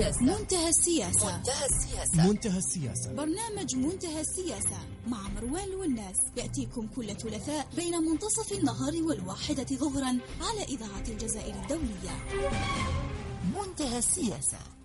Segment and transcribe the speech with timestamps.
[0.00, 1.36] السياسة منتهى السياسة.
[1.36, 2.26] منتهى السياسة.
[2.26, 3.12] منتهى السياسة.
[3.12, 6.16] برنامج منتهى السياسة مع مروان والناس.
[6.36, 12.14] يأتيكم كل ثلاثاء بين منتصف النهار والواحدة ظهرا على إذاعة الجزائر الدولية.
[13.56, 14.79] منتهى السياسة.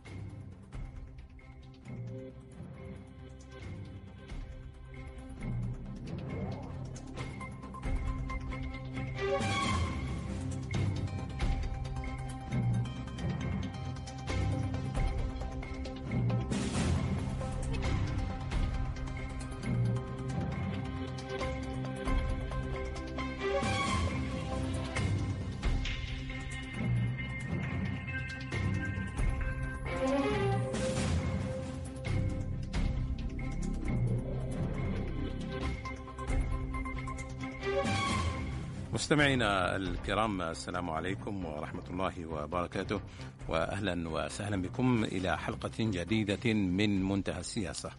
[39.06, 43.02] مستمعينا الكرام السلام عليكم ورحمة الله وبركاته
[43.48, 47.92] وأهلا وسهلا بكم إلى حلقة جديدة من منتهى السياسة.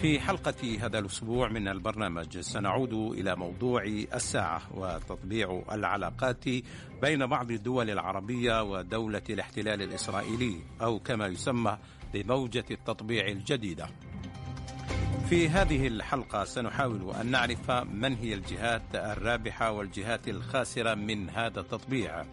[0.00, 3.82] في حلقة هذا الأسبوع من البرنامج سنعود إلى موضوع
[4.14, 6.44] الساعة وتطبيع العلاقات
[7.02, 11.78] بين بعض الدول العربية ودولة الاحتلال الإسرائيلي أو كما يسمى
[12.14, 13.88] بموجة التطبيع الجديدة.
[15.30, 22.24] في هذه الحلقة سنحاول أن نعرف من هي الجهات الرابحة والجهات الخاسرة من هذا التطبيع.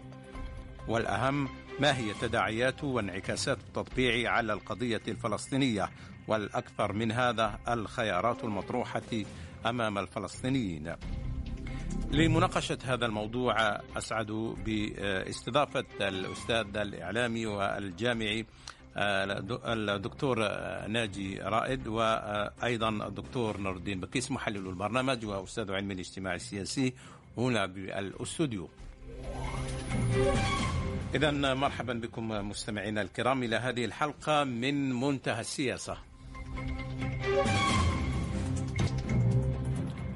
[0.87, 5.89] والأهم ما هي تداعيات وانعكاسات التطبيع على القضية الفلسطينية؟
[6.27, 9.01] والأكثر من هذا الخيارات المطروحة
[9.65, 10.95] أمام الفلسطينيين.
[12.11, 13.55] لمناقشة هذا الموضوع
[13.97, 18.45] أسعد باستضافة الأستاذ الإعلامي والجامعي
[18.97, 20.37] الدكتور
[20.87, 26.93] ناجي رائد وأيضا الدكتور نور الدين بكيس محلل البرنامج وأستاذ علم الاجتماع السياسي
[27.37, 28.69] هنا بالأستوديو.
[31.15, 35.97] اذا مرحبا بكم مستمعينا الكرام إلى هذه الحلقة من منتهى السياسة.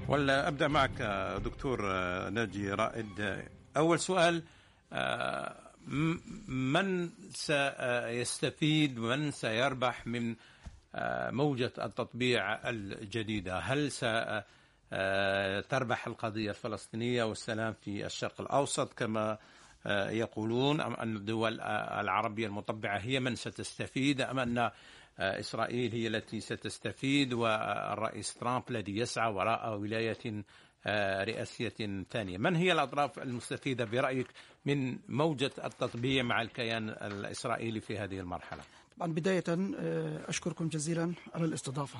[0.07, 1.01] ولا ابدا معك
[1.45, 1.81] دكتور
[2.29, 3.37] ناجي رائد
[3.77, 4.43] أول سؤال
[6.47, 10.35] من سيستفيد من سيربح من
[11.31, 13.91] موجة التطبيع الجديدة؟ هل
[15.61, 19.37] ستربح القضية الفلسطينية والسلام في الشرق الأوسط كما
[20.09, 24.71] يقولون أم أن الدول العربية المطبعة هي من ستستفيد أم أن
[25.19, 30.43] إسرائيل هي التي ستستفيد والرئيس ترامب الذي يسعى وراء ولاية
[31.23, 32.37] رئاسية ثانية.
[32.37, 34.27] من هي الأطراف المستفيدة برأيك
[34.65, 38.61] من موجة التطبيع مع الكيان الإسرائيلي في هذه المرحلة؟
[38.97, 39.43] طبعا بداية
[40.29, 41.99] أشكركم جزيلا على الاستضافة.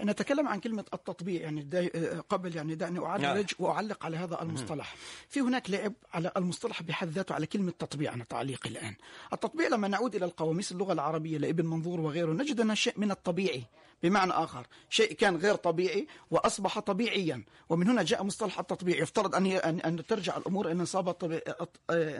[0.00, 1.88] نتكلم عن كلمة التطبيع يعني
[2.28, 4.94] قبل يعني دعني أعرج وأعلق على هذا المصطلح.
[5.28, 8.94] في هناك لعب على المصطلح بحد ذاته على كلمة تطبيع أنا تعليقي الآن.
[9.32, 13.62] التطبيع لما نعود إلى القواميس اللغة العربية لابن منظور وغيره نجد أنها شيء من الطبيعي.
[14.02, 14.66] بمعنى آخر.
[14.90, 17.44] شيء كان غير طبيعي وأصبح طبيعيا.
[17.68, 18.96] ومن هنا جاء مصطلح التطبيع.
[18.98, 20.78] يفترض أن أن ترجع الأمور إلى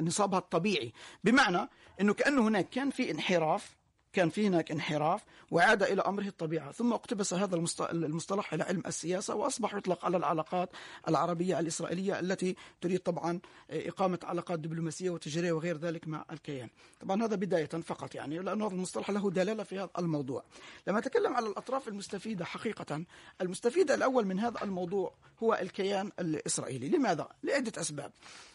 [0.00, 0.92] نصابها الطبيعي,
[1.24, 1.68] بمعنى
[2.00, 3.76] أنه كأنه هناك كان في انحراف
[4.16, 7.56] كان في هناك انحراف وعاد إلى أمره الطبيعة ثم اقتبس هذا
[7.92, 10.70] المصطلح إلى علم السياسة وأصبح يطلق على العلاقات
[11.08, 13.40] العربية الإسرائيلية التي تريد طبعا
[13.70, 16.68] إقامة علاقات دبلوماسية وتجارية وغير ذلك مع الكيان.
[17.00, 20.44] طبعا هذا بداية فقط يعني لأن هذا المصطلح له دلالة في هذا الموضوع.
[20.86, 23.04] لما أتكلم على الأطراف المستفيدة حقيقة
[23.40, 26.88] المستفيد الأول من هذا الموضوع هو الكيان الإسرائيلي.
[26.88, 28.12] لماذا؟ لعدة أسباب.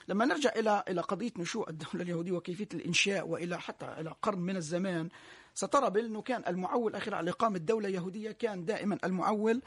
[0.07, 4.55] لما نرجع إلى إلى قضية نشوء الدولة اليهودية وكيفية الإنشاء وإلى حتى إلى قرن من
[4.55, 5.09] الزمان
[5.53, 9.61] سترى بأنه كان المعول الأخير على إقامة دولة يهودية كان دائما المعول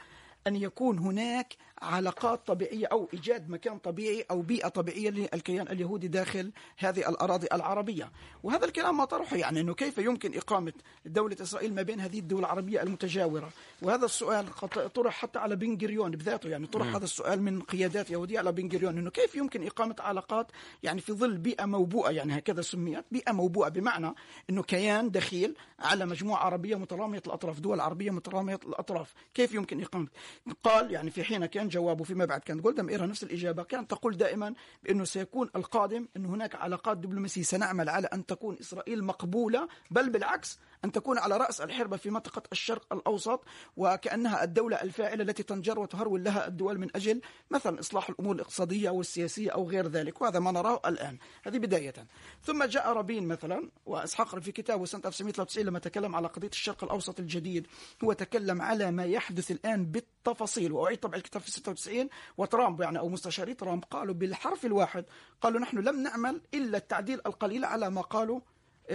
[0.47, 6.51] أن يكون هناك علاقات طبيعية أو إيجاد مكان طبيعي أو بيئة طبيعية للكيان اليهودي داخل
[6.77, 8.11] هذه الأراضي العربية.
[8.43, 10.73] وهذا الكلام ما طرحه يعني أنه كيف يمكن إقامة
[11.05, 13.49] دولة إسرائيل ما بين هذه الدول العربية المتجاورة.
[13.81, 14.45] وهذا السؤال
[14.93, 16.49] طرح حتى على بن جريون بذاته.
[16.49, 20.47] يعني طرح هذا السؤال من قيادات يهودية على بن جريون أنه كيف يمكن إقامة علاقات
[20.83, 24.13] يعني في ظل بيئة موبوءة يعني هكذا سميت بيئة موبوءة بمعنى
[24.49, 29.13] أنه كيان دخيل على مجموعة عربية مترامية الأطراف دول عربية مترامية الأطراف.
[29.33, 30.07] كيف يمكن إقامة؟
[30.63, 32.41] قال يعني في حين كان جوابه فيما بعد.
[32.41, 34.53] كانت جولدا مئيرا نفس الإجابة كانت تقول دائما
[34.83, 40.59] بأنه سيكون القادم أن هناك علاقات دبلوماسية سنعمل على أن تكون إسرائيل مقبولة بل بالعكس
[40.85, 43.43] أن تكون على رأس الحربة في منطقة الشرق الأوسط
[43.77, 47.21] وكأنها الدولة الفاعلة التي تنجر وتهرول لها الدول من أجل
[47.51, 51.17] مثلا إصلاح الأمور الاقتصادية أو السياسية أو غير ذلك وهذا ما نراه الآن.
[51.45, 51.93] هذه بداية.
[52.43, 57.19] ثم جاء رابين مثلا وإسحاق في كتابه سنة 1993 لما تكلم على قضية الشرق الأوسط
[57.19, 57.67] الجديد
[58.03, 60.71] هو تكلم على ما يحدث الآن بالتفاصيل.
[60.71, 65.05] وأعيد طبع الكتاب في 96 وترامب يعني أو مستشاري ترامب قالوا بالحرف الواحد
[65.41, 68.39] قالوا نحن لم نعمل إلا التعديل القليل على ما قالوا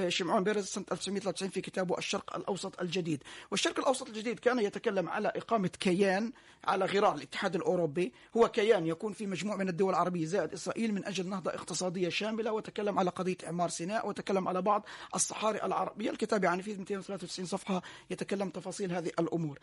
[0.09, 3.23] شمعون بيرز سنة 1993 في كتابه الشرق الأوسط الجديد.
[3.51, 6.33] والشرق الأوسط الجديد كان يتكلم على إقامة كيان
[6.65, 8.13] على غرار الاتحاد الأوروبي.
[8.37, 12.53] هو كيان يكون في مجموع من الدول العربية زائد إسرائيل من أجل نهضة اقتصادية شاملة.
[12.53, 14.09] وتكلم على قضية إعمار سيناء.
[14.09, 16.11] وتكلم على بعض الصحاري العربية.
[16.11, 19.59] الكتاب يعني فيه 293 صفحة يتكلم تفاصيل هذه الأمور.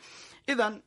[0.50, 0.82] إذا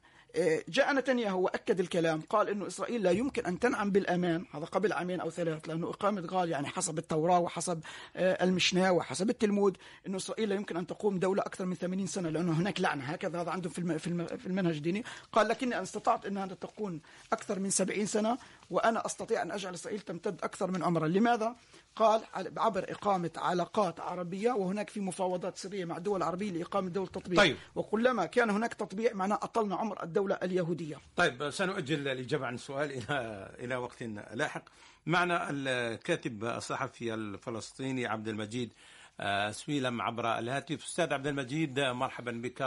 [0.68, 4.44] جاء نتنياهو وأكد الكلام قال أنه إسرائيل لا يمكن أن تنعم بالأمان.
[4.54, 7.80] هذا قبل عامين أو ثلاث لأنه إقامة غال يعني حسب التوراة وحسب
[8.16, 12.30] آه، المشناة وحسب التلمود أنه إسرائيل لا يمكن أن تقوم دولة أكثر من 80 سنة
[12.30, 13.42] لأنه هناك لعنة هكذا.
[13.42, 15.04] هذا عندهم في المنهج الديني.
[15.32, 17.00] قال لكني استطعت أنها تكون
[17.32, 18.38] أكثر من 70 سنة
[18.70, 21.08] وأنا أستطيع أن أجعل إسرائيل تمتد أكثر من عمرها.
[21.08, 21.56] لماذا؟
[21.96, 22.20] قال
[22.56, 27.38] عبر إقامة علاقات عربية وهناك في مفاوضات سرية مع الدول العربية لإقامة دولة تطبيع.
[27.38, 27.56] طيب.
[27.74, 30.96] وكلما كان هناك تطبيع معناه أطلنا عمر الدولة اليهودية.
[31.16, 34.02] طيب سنؤجل الإجابة عن السؤال إلى إلى وقت
[34.32, 34.64] لاحق.
[35.06, 38.72] معنا الكاتب الصحفي الفلسطيني عبد المجيد
[39.20, 40.84] آه، سويلم عبر الهاتف.
[40.84, 42.62] أستاذ عبد المجيد مرحبا بك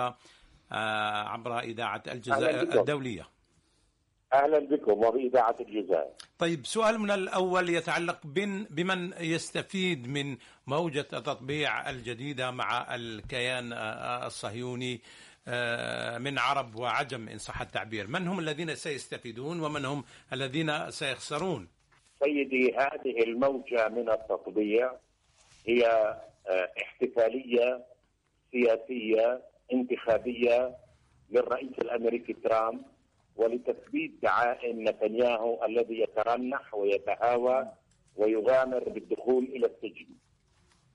[0.72, 3.28] آه، عبر إذاعة الجزائر الدولية.
[4.34, 6.10] أهلا بكم وباذاعه الجزائر.
[6.40, 8.20] طيب سؤالنا الأول يتعلق
[8.70, 10.38] بمن يستفيد من
[10.68, 13.74] موجة التطبيع الجديدة مع الكيان
[14.26, 15.02] الصهيوني
[15.48, 20.04] آه، من عرب وعجم إن صح التعبير، من هم الذين سيستفيدون ومن هم
[20.34, 21.68] الذين سيخسرون؟
[22.24, 24.92] سيدي هذه الموجة من التطبيع
[25.68, 25.86] هي
[26.48, 27.84] آه، احتفالية
[28.52, 29.42] سياسية
[29.74, 30.76] انتخابية
[31.32, 32.82] للرئيس الأمريكي ترامب
[33.36, 37.68] ولتثبيت دعائم نتنياهو الذي يترنح ويتهاوى
[38.16, 40.08] ويغامر بالدخول إلى السجن.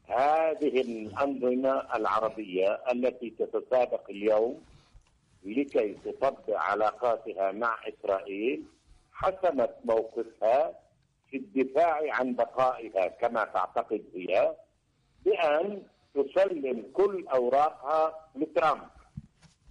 [0.06, 4.62] هذه الأنظمة العربية التي تتسابق اليوم
[5.44, 8.64] لكي تطبع علاقاتها مع إسرائيل
[9.12, 10.78] حسمت موقفها
[11.30, 14.54] في الدفاع عن بقائها كما تعتقد هي
[15.24, 15.82] بأن
[16.14, 18.88] تسلم كل أوراقها لترامب.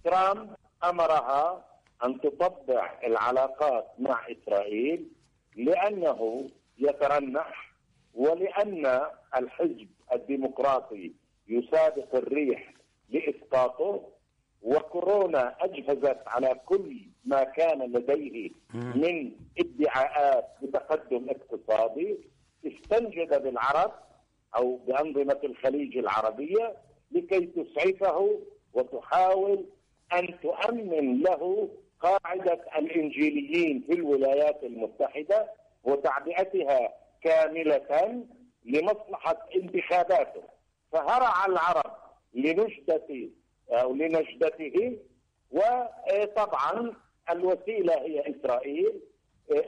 [0.04, 0.50] ترامب
[0.84, 1.64] أمرها
[2.04, 5.08] أن تطبع العلاقات مع إسرائيل
[5.56, 7.74] لأنه يترنح
[8.14, 9.00] ولأن
[9.36, 11.12] الحزب الديمقراطي
[11.48, 12.72] يسابق الريح
[13.10, 14.08] لإسقاطه
[14.62, 22.18] وكورونا أجهزت على كل ما كان لديه من ادعاءات بتقدم اقتصادي
[22.66, 23.92] استنجد بالعرب
[24.56, 26.76] أو بأنظمة الخليج العربية
[27.12, 28.40] لكي تسعفه
[28.74, 29.64] وتحاول
[30.12, 31.68] أن تؤمن له
[32.00, 35.50] قاعدة الإنجيليين في الولايات المتحدة
[35.84, 38.24] وتعبئتها كاملة
[38.64, 40.42] لمصلحة انتخاباته.
[40.92, 41.96] فهرع العرب
[42.34, 43.28] لنجدة
[43.70, 44.98] أو لنجدته
[45.50, 46.94] وطبعا
[47.30, 49.00] الوسيلة هي إسرائيل.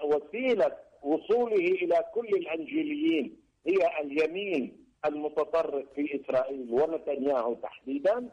[0.04, 8.28] وسيلة وصوله إلى كل الأنجيليين هي اليمين المتطرف في إسرائيل ونتنياهو تحديدا.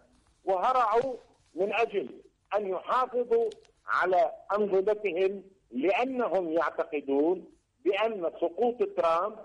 [0.45, 1.15] وهرعوا
[1.55, 2.09] من أجل
[2.55, 3.49] أن يحافظوا
[3.87, 7.45] على أنظمتهم لأنهم يعتقدون
[7.85, 9.35] بأن سقوط ترامب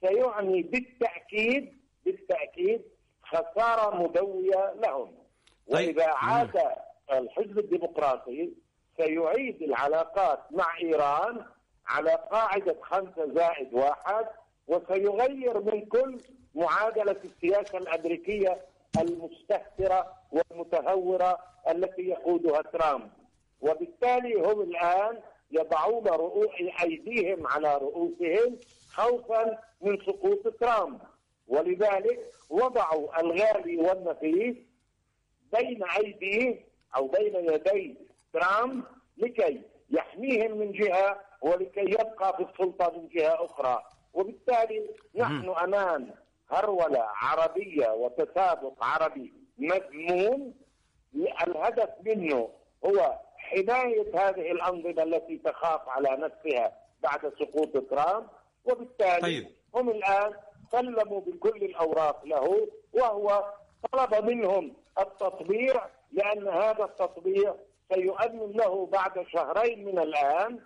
[0.00, 2.82] سيعني بالتأكيد بالتأكيد
[3.22, 5.14] خسارة مدوية لهم.
[5.70, 5.96] طيب.
[5.96, 6.60] وإذا عاد
[7.12, 8.50] الحزب الديمقراطي
[8.96, 11.44] سيعيد العلاقات مع إيران
[11.86, 14.26] على قاعدة خمسة زائد واحد
[14.68, 16.20] وسيغير من كل
[16.54, 18.60] معادلة السياسة الأمريكية
[19.00, 21.38] المستهترة والمتهورة
[21.70, 23.10] التي يقودها ترامب.
[23.60, 26.08] وبالتالي هم الآن يضعون
[26.82, 28.58] أيديهم على رؤوسهم
[28.92, 31.00] خوفا من سقوط ترامب.
[31.48, 34.56] ولذلك وضعوا الغالي والنفيس
[35.52, 36.64] بين أيديه
[36.96, 37.98] أو بين يدي
[38.32, 38.84] ترامب
[39.16, 43.82] لكي يحميهم من جهة ولكي يبقى في السلطة من جهة أخرى.
[44.14, 46.10] وبالتالي نحن أمام
[46.50, 50.54] هرولة عربية وتسابق عربي مذموم.
[51.46, 52.48] الهدف منه
[52.86, 53.18] هو
[53.50, 58.26] حماية هذه الأنظمة التي تخاف على نفسها بعد سقوط ترامب
[58.64, 59.46] وبالتالي طيب.
[59.74, 60.32] هم الآن
[60.72, 63.44] سلموا بكل الأوراق له وهو
[63.92, 67.54] طلب منهم التطبيع لأن هذا التطبيع
[67.94, 70.60] سيؤمن له بعد شهرين من الآن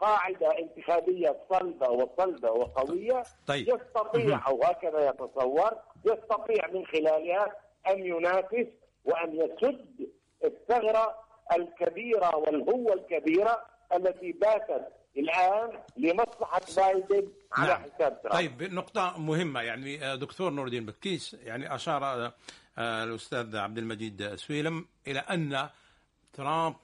[0.00, 3.68] قاعدة انتخابية صلبة وصلبة وقوية طيب.
[3.68, 5.70] يستطيع أو هكذا يتصور
[6.04, 7.56] يستطيع من خلالها
[7.88, 8.66] أن ينافس
[9.04, 10.10] وأن يسد
[10.44, 13.64] الثغرة الكبيرة والهوة الكبيرة
[13.96, 17.82] التي باتت الآن لمصلحة بايدن على نعم.
[17.82, 22.32] حساب ترامب طيب نقطة مهمة يعني آه، دكتور نور الدين بكيس يعني أشار
[22.78, 25.68] آه، الأستاذ عبد المجيد سويلم إلى أن
[26.32, 26.74] ترامب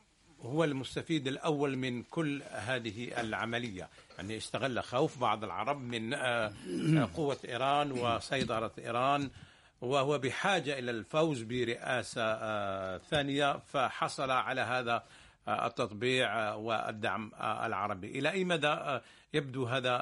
[0.40, 6.52] هو المستفيد الأول من كل هذه العملية يعني استغل خوف بعض العرب من آه،
[7.16, 9.30] قوة إيران وسيطرة إيران
[9.86, 15.02] وهو بحاجة إلى الفوز برئاسة آه، ثانية فحصل على هذا
[15.48, 18.18] آه، التطبيع آه، والدعم العربي.
[18.18, 18.76] إلى أي مدى
[19.34, 19.96] يبدو هذا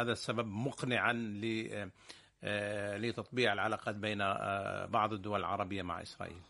[0.00, 1.12] هذا السبب مقنعا
[2.98, 4.18] لتطبيع العلاقات بين
[4.86, 6.40] بعض الدول العربية مع إسرائيل؟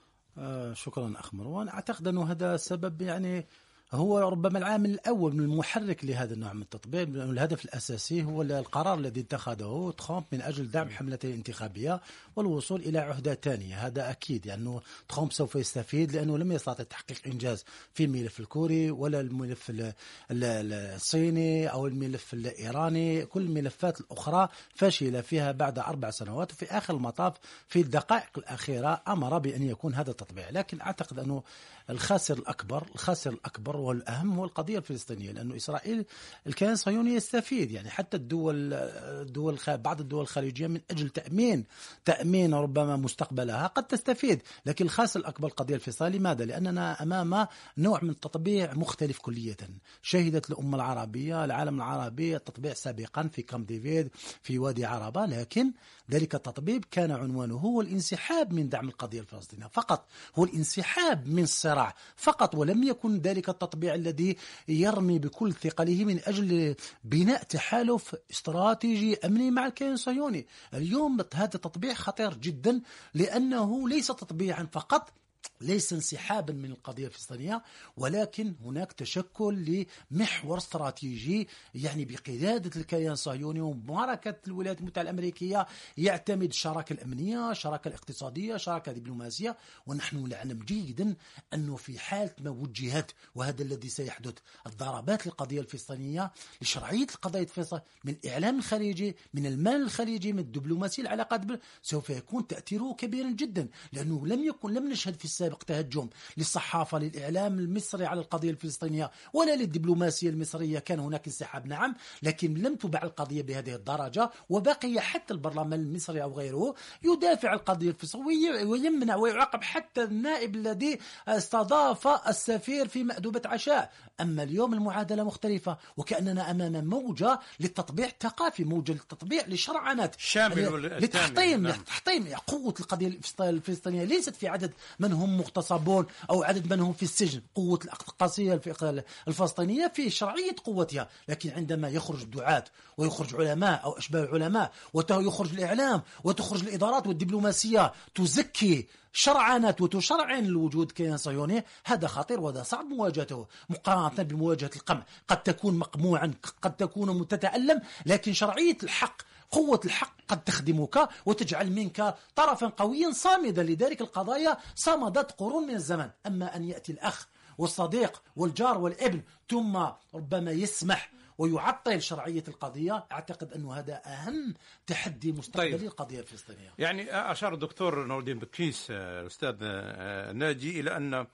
[0.73, 1.69] شكرا أخ مروان.
[1.69, 3.47] أعتقد أنه هذا سبب يعني
[3.93, 9.21] هو ربما العامل الأول من المحرك لهذا النوع من التطبيع الهدف الأساسي هو القرار الذي
[9.21, 12.01] اتخذه ترامب من أجل دعم حملته الانتخابية
[12.37, 13.87] والوصول إلى عهدة ثانية.
[13.87, 18.91] هذا أكيد لأنه يعني ترامب سوف يستفيد لأنه لم يستطع تحقيق إنجاز في الملف الكوري
[18.91, 19.93] ولا الملف ال-
[20.31, 26.95] ال- الصيني أو الملف الإيراني كل الملفات الأخرى فشل فيها بعد أربع سنوات وفي آخر
[26.95, 27.33] المطاف
[27.69, 31.43] في الدقائق الأخيرة أمر بأن يكون هذا التطبيع لكن أعتقد أنه
[31.91, 36.05] الخاسر الأكبر الخاسر الأكبر والأهم هو القضية الفلسطينية لأنه إسرائيل
[36.47, 37.71] الكيان الصهيوني يستفيد.
[37.71, 41.65] يعني حتى الدول الدول بعض الدول الخليجية من أجل تأمين
[42.05, 44.43] تأمين ربما مستقبلها قد تستفيد.
[44.67, 47.47] لكن الخاسر الأكبر القضية الفلسطينية لماذا؟ لأننا أمام
[47.79, 49.57] نوع من التطبيع مختلف كلية.
[50.03, 54.09] شهدت الأمة العربية العالم العربي التطبيع سابقا في كامب ديفيد
[54.43, 55.27] في وادي عربة.
[55.27, 55.73] لكن
[56.11, 59.67] ذلك التطبيع كان عنوانه هو الانسحاب من دعم القضية الفلسطينية.
[59.67, 61.95] فقط هو الانسحاب من الصراع.
[62.17, 64.37] فقط ولم يكن ذلك التطبيع الذي
[64.69, 66.75] يرمي بكل ثقله من أجل
[67.05, 70.47] بناء تحالف استراتيجي أمني مع الكيان الصهيوني.
[70.75, 72.81] اليوم هذا التطبيع خطير جدا
[73.15, 75.20] لأنه ليس تطبيعا فقط
[75.61, 77.63] ليس انسحابا من القضية الفلسطينية
[77.97, 86.93] ولكن هناك تشكل لمحور استراتيجي يعني بقيادة الكيان الصهيوني ومعركة الولايات المتحدة الأمريكية يعتمد الشراكة
[86.93, 91.17] الأمنية الشراكة الاقتصادية الشراكة الدبلوماسية ونحن نعلم جيدا
[91.55, 94.35] أنه في حالة ما وجهت وهذا الذي سيحدث
[94.67, 101.41] الضربات للقضية الفلسطينية لشرعية القضايا الفلسطينية من الإعلام الخليجي من المال الخليجي من الدبلوماسية العلاقات
[101.83, 107.59] سوف يكون تأثيره كبيرا جدا لأنه لم يكن لم نشهد في السابق تهجم للصحافة للإعلام
[107.59, 110.79] المصري على القضية الفلسطينية ولا للدبلوماسية المصرية.
[110.79, 116.39] كان هناك انسحاب نعم لكن لم تباع القضية بهذه الدرجة وبقي حتى البرلمان المصري أو
[116.39, 123.93] غيره يدافع القضية الفلسطينية ويمنع ويعاقب حتى النائب الذي استضاف السفير في مأدبة عشاء.
[124.23, 130.99] أما اليوم المعادلة مختلفة وكأننا أمام موجة للتطبيع الثقافي موجة للتطبيع لشرعنة الشامل والتام.
[130.99, 131.81] لتحطيم نعم.
[131.81, 137.03] تحطيم قوة القضية الفلسطينية ليست في عدد من هم مغتصبون أو عدد من هم في
[137.03, 138.85] السجن قوة القضية الف-
[139.29, 142.65] الفلسطينية في شرعية قوتها لكن عندما يخرج الدعاة
[142.97, 151.17] ويخرج علماء أو أشباه العلماء ويخرج الإعلام وتخرج الإدارات والدبلوماسية تزكي شرعنة وتشرعن الوجود كيان
[151.17, 153.47] صهيوني هذا خطير وهذا صعب مواجهته.
[153.71, 155.03] مقارنة بمواجهة القمع.
[155.29, 162.15] قد تكون مقموعا قد تكون تتألم لكن شرعية الحق قوة الحق قد تخدمك وتجعل منك
[162.37, 163.63] طرفا قويا صامدا.
[163.63, 166.11] لذلك القضايا صمدت قرون من الزمن.
[166.27, 169.77] أما أن يأتي الأخ والصديق والجار والابن ثم
[170.15, 173.05] ربما يسمح ويعطل شرعية القضية.
[173.13, 174.55] أعتقد أنه هذا أهم
[174.87, 175.83] تحدي مستقبلي طيب.
[175.83, 181.27] للقضية الفلسطينية يعني أشار الدكتور نور الدين بكيس آه، الأستاذ آه، ناجي إلى أن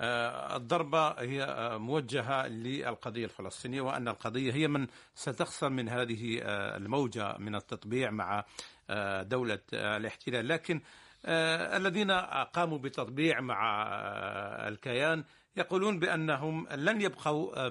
[0.00, 6.40] آه، الضربة هي موجهة للقضية الفلسطينية وأن القضية هي من ستخسر من هذه
[6.76, 8.44] الموجة من التطبيع مع
[9.22, 10.48] دولة الاحتلال.
[10.48, 10.80] لكن
[11.24, 12.10] الذين
[12.52, 13.86] قاموا بالتطبيع مع
[14.68, 15.24] الكيان
[15.56, 17.70] يقولون بأنهم لن يبقوا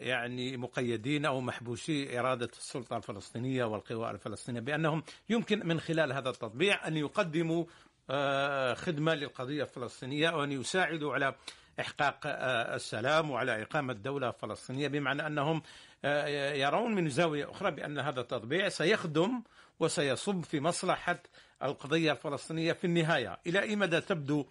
[0.00, 6.88] يعني مقيدين أو محبوسي إرادة السلطة الفلسطينية والقوى الفلسطينية بأنهم يمكن من خلال هذا التطبيع
[6.88, 7.64] أن يقدموا
[8.10, 11.34] آه، خدمة للقضية الفلسطينية وأن يساعدوا على
[11.80, 15.62] إحقاق آه، السلام وعلى إقامة دولة فلسطينية بمعنى أنهم
[16.04, 19.42] آه، يرون من زاوية أخرى بأن هذا التطبيع سيخدم
[19.80, 21.22] وسيصب في مصلحة
[21.62, 23.38] القضية الفلسطينية في النهاية.
[23.46, 24.46] إلى أي مدى تبدو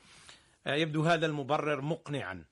[0.68, 2.44] آه، يبدو هذا المبرر مقنعا؟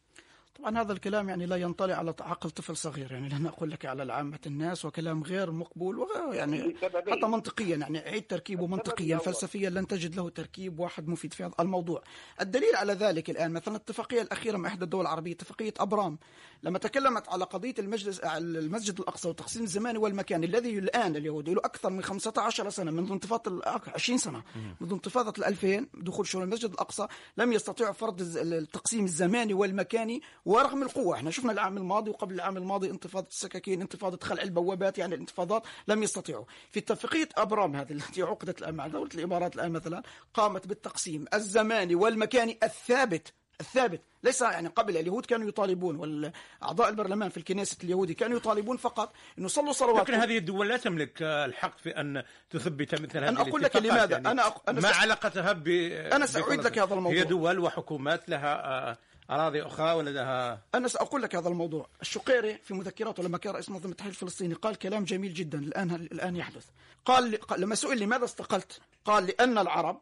[0.60, 4.14] طبعا هذا الكلام يعني لا ينطلي على عقل طفل صغير يعني لن أقول لك على
[4.14, 7.14] عامه الناس وكلام غير مقبول وغير يعني لسببين.
[7.14, 9.18] حتى منطقيا يعني عيد تركيبه منطقيا.
[9.18, 12.04] فلسفيا لن تجد له تركيب واحد مفيد في هذا الموضوع
[12.42, 16.18] الدليل على ذلك الآن مثلا الاتفاقية الأخيرة مع إحدى الدول العربية اتفاقية أبرام
[16.64, 21.90] لما تكلمت على قضية المجلس المسجد الأقصى والتقسيم الزماني والمكاني الذي الآن اليهود له أكثر
[21.90, 24.44] من 15 سنة منذ انتفاضة الأ- 20 سنة
[24.82, 30.84] منذ انتفاضة ال 2000 دخول شؤون المسجد الأقصى لم يستطيعوا فرض التقسيم الزماني والمكاني ورغم
[30.84, 31.16] القوة.
[31.16, 36.04] إحنا شفنا العام الماضي وقبل العام الماضي انتفاضة السكاكين انتفاضة خلع البوابات يعني الانتفاضات لم
[36.04, 36.46] يستطيعوا.
[36.72, 41.96] في اتفاقيه ابرام هذه التي عقدت الآن مع دولة الإمارات الآن مثلا قامت بالتقسيم الزماني
[41.96, 44.02] والمكاني الثابت الثابت.
[44.24, 49.48] ليس يعني قبل اليهود كانوا يطالبون والأعضاء البرلمان في الكنيسة اليهودي كانوا يطالبون فقط انه
[49.48, 53.62] صلوا صلوات لكن هذه الدول لا تملك الحق في أن تثبت مثل هذه أنا أقول
[53.62, 54.18] لك لماذا.
[54.18, 57.20] أنا أق- أنا ما س- علاقتها ب أنا سأعيد لك هذا الموضوع.
[57.20, 58.98] هي دول وحكومات لها
[59.30, 61.88] أراضي أخرى ولدها أنا سأقول لك هذا الموضوع.
[62.02, 66.36] الشقيري في مذكراته لما كان رئيس منظمة التحرير الفلسطيني قال كلام جميل جدا الآن الآن
[66.36, 66.66] يحدث.
[67.06, 70.00] قال لما سئل لماذا استقلت قال لأن العرب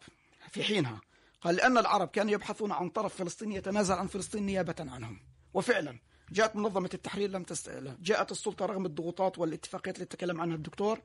[0.51, 1.01] في حينها
[1.41, 5.19] قال لأن العرب كانوا يبحثون عن طرف فلسطيني يتنازل عن فلسطين نيابة عنهم.
[5.53, 5.99] وفعلا
[6.31, 7.69] جاءت منظمة التحرير لم تست...
[8.01, 10.99] جاءت السلطة رغم الضغوطات والاتفاقيات اللي تكلم عنها الدكتور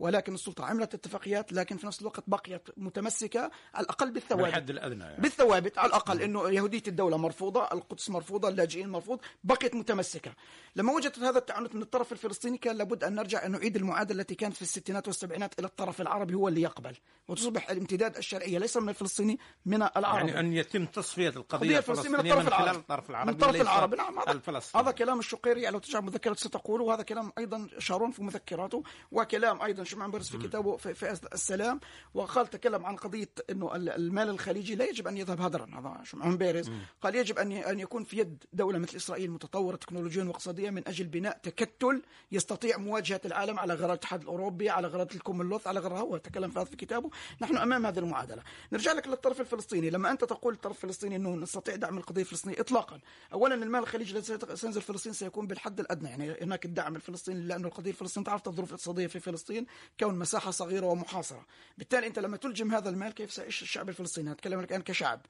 [0.00, 5.04] ولكن السلطة عملت اتفاقيات لكن في نفس الوقت بقيت متمسكة على الأقل بالثوابت بالحد الأدنى
[5.04, 5.22] يعني.
[5.22, 10.32] بالثوابت على الأقل إنه يهودية الدولة مرفوضة، القدس مرفوضة، اللاجئين مرفوض، بقيت متمسكة.
[10.76, 14.34] لما وجدت هذا التعنت من الطرف الفلسطيني كان لابد أن نرجع ان نعيد المعادلة التي
[14.34, 16.96] كانت في الستينات والسبعينات إلى الطرف العربي هو اللي يقبل،
[17.28, 20.30] وتصبح الامتداد الشرعيه ليس من الفلسطيني من العربي.
[20.30, 22.78] يعني أن يتم تصفية القضية الفلسطينية من خلال العربي.
[22.78, 26.80] الطرف العربي من الطرف العربي نعم هذا, الفلسطيني هذا كلام الشقيري لو ترجع مذكرة ستقول
[26.80, 31.80] وهذا كلام أيضا شارون في مذكراته وكلام أيضا شمعان بيرس في كتابه في, في السلام.
[32.14, 35.66] وقال تكلم عن قضية أنه ال- المال الخليجي لا يجب أن يذهب هدرا.
[35.66, 36.70] هذا شمعان بيرس
[37.02, 40.88] قال يجب أن ي- أن يكون في يد دولة مثل إسرائيل متطورة تكنولوجيا واقتصاديا من
[40.88, 45.98] أجل بناء تكتل يستطيع مواجهة العالم على غرار الاتحاد الأوروبي على غرار الكومنولث على غرار
[45.98, 47.10] هو تكلم في هذا في كتابه.
[47.42, 48.42] نحن أمام هذه المعادلة.
[48.72, 49.90] نرجع لك للطرف الفلسطيني.
[49.90, 53.00] لما أنت تقول الطرف الفلسطيني أنه نستطيع دعم القضية الفلسطينية إطلاقا.
[53.32, 56.08] أولا المال الخليجي الذي سينزل فلسطين سيكون بالحد الأدنى.
[56.08, 59.66] يعني هناك الدعم الفلسطيني لأنه القضية الفلسطينية تعرف الظروف الاقتصادية في فلسطين.
[60.00, 61.46] كون مساحة صغيرة ومحاصرة.
[61.78, 65.20] بالتالي أنت لما تلجم هذا المال كيف سيعيش الشعب الفلسطيني؟ أتكلم الآن كشعب.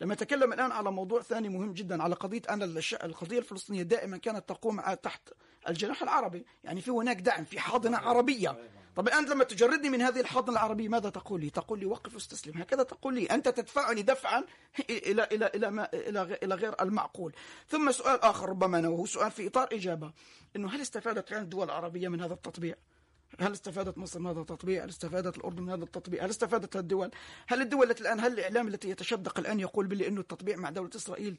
[0.00, 2.62] لما أتكلم الآن على موضوع ثاني مهم جدا على قضية أن
[3.04, 5.28] القضية الفلسطينية دائما كانت تقوم تحت
[5.68, 6.46] الجناح العربي.
[6.64, 8.56] يعني في هناك دعم في حاضنة عربية.
[8.96, 12.58] طب الآن لما تجردني من هذه الحاضنة العربية ماذا تقول لي؟ تقول لي وقف واستسلم.
[12.58, 14.44] هكذا تقول لي أنت تدفعني دفعا
[14.90, 17.32] إلى إلى إلى ما إلى إلى غير المعقول.
[17.68, 20.12] ثم سؤال آخر ربما وهو سؤال في إطار إجابة.
[20.56, 22.74] إنه هل استفادت فعلا الدول العربية من هذا التطبيع؟
[23.40, 27.10] هل استفادت مصر من هذا التطبيع؟ هل استفادت الأردن من هذا التطبيع؟ هل استفادت الدول؟
[27.46, 30.90] هل الدول التي الآن هل الإعلام التي يتشدق الآن يقول باللي أنه التطبيع مع دولة
[30.96, 31.36] إسرائيل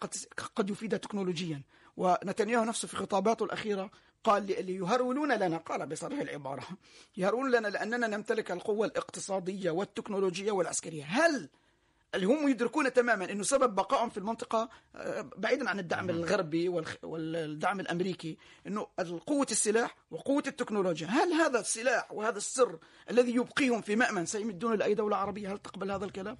[0.00, 0.14] قد
[0.56, 1.62] قد يفيدها تكنولوجيا
[1.96, 3.90] ونتنياهو نفسه في خطاباته الأخيرة
[4.24, 6.62] قال ليهرولون لنا قال بصريح العبارة
[7.16, 11.48] يهرولون لنا لأننا نمتلك القوة الاقتصادية والتكنولوجية والعسكرية هل
[12.14, 17.04] اللي هم يدركون تماما إنه سبب بقائهم في المنطقة آه، بعيدا عن الدعم الغربي والخ-
[17.04, 18.86] والدعم الأمريكي إنه
[19.26, 22.78] قوه السلاح وقوة التكنولوجيا، هل هذا السلاح وهذا السر
[23.10, 26.38] الذي يبقيهم في مأمن سيمدون لأي دولة عربية؟ هل تقبل هذا الكلام؟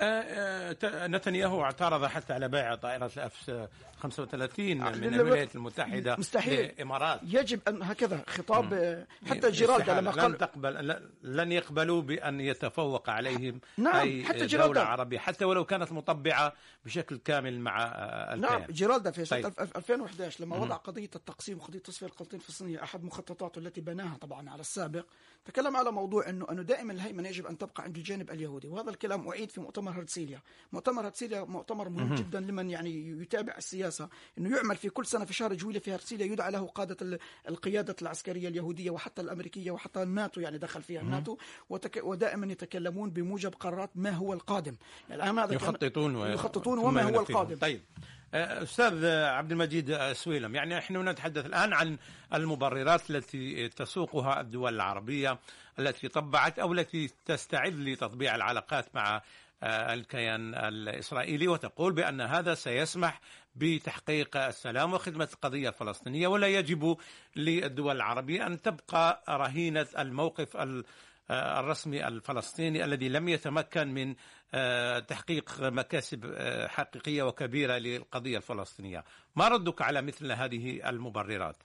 [0.00, 6.60] آه، آه، نتنياهو اعترض حتى على بيع طائرة الأف 35 من الولايات المتحدة مستحيل.
[6.74, 12.40] للامارات يجب أن هكذا خطاب حتى جيرالدا لما لن قال تقبل ل- لن يقبلوا بأن
[12.40, 14.80] يتفوق عليهم نعم، أي حتى جيرالدا.
[14.80, 16.52] عربية حتى ولو كانت مطبعة
[16.84, 19.52] بشكل كامل مع آه، نعم الكيان جيرالدا في سنة طيب.
[19.76, 24.60] 2011 لما وضع قضية التقسيم وقضية تصفية القلتين الفلسطينية أحد مخططاته التي بناها طبعا على
[24.60, 25.04] السابق
[25.44, 29.28] تكلم على موضوع أنه أنه دائما الهيمنة يجب أن تبقى عند الجانب اليهودي وهذا الكلام
[29.28, 30.40] أعيد في مؤتمر هرتسيليا
[30.72, 35.32] مؤتمر هرتسيليا مؤتمر مهم جدا لمن يعني يتابع السياسة أنه يعمل في كل سنة في
[35.34, 40.40] شهر جويلية في هرتسيليا يدعى له قادة ال- القيادة العسكرية اليهودية وحتى الأمريكية وحتى الناتو
[40.40, 41.36] يعني دخل فيها الناتو
[41.70, 42.00] وتك...
[42.04, 44.76] ودائما يتكلمون بموجب قرارات ما هو القادم.
[45.10, 47.08] يعني هذا يخططون و- يخططون وما هو.
[47.20, 47.58] القادم.
[47.58, 47.80] طيب.
[48.34, 51.98] أستاذ عبد المجيد آه، سويلم يعني نحن نتحدث الآن عن
[52.34, 55.38] المبررات التي تسوقها الدول العربية
[55.78, 59.22] التي طبعت أو التي تستعد لتطبيع العلاقات مع
[59.62, 63.20] آه، الكيان الإسرائيلي وتقول بأن هذا سيسمح
[63.56, 66.96] بتحقيق السلام وخدمة القضية الفلسطينية ولا يجب
[67.36, 70.84] للدول العربية أن تبقى رهينة الموقف ال-
[71.30, 74.14] آه، الرسمي الفلسطيني الذي لم يتمكن من آه،
[75.00, 79.04] تحقيق مكاسب آه، حقيقية وكبيرة للقضية الفلسطينية.
[79.36, 81.56] ما ردك على مثل هذه المبررات؟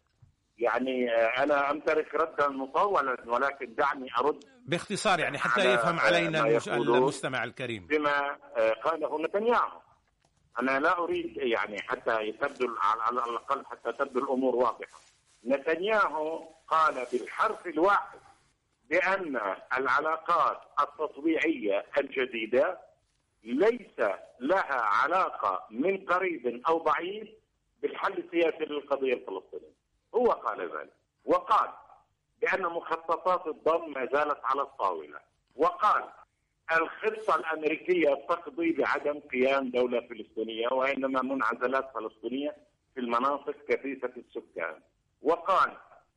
[0.58, 6.02] يعني آه، أنا أمتلك ردا مطولا ولكن دعني أرد باختصار يعني حتى على، يفهم آه،
[6.02, 6.60] علينا.
[6.68, 7.88] المستمع الكريم.
[7.88, 9.82] بما آه، قاله نتنياهو
[10.60, 15.00] أنا لا أريد يعني حتى تبدو على على الأقل حتى تبدو الأمور واضحة
[15.46, 18.20] نتنياهو قال بالحرف الواحد
[18.90, 19.42] بأن
[19.78, 22.80] العلاقات التطبيعية الجديدة
[23.44, 24.00] ليس
[24.40, 27.28] لها علاقة من قريب أو بعيد
[27.82, 29.74] بالحل السياسي للقضية الفلسطينية.
[30.16, 30.94] هو قال ذلك.
[31.26, 31.70] وقال
[32.42, 35.20] بأن مخططات الضم ما زالت على الطاولة.
[35.56, 36.04] وقال
[36.72, 42.56] الخطة الأمريكية تقضي بعدم قيام دولة فلسطينية وإنما منعزلات فلسطينية
[42.94, 44.82] في المناطق كثيفة السكان.
[45.22, 45.72] وقال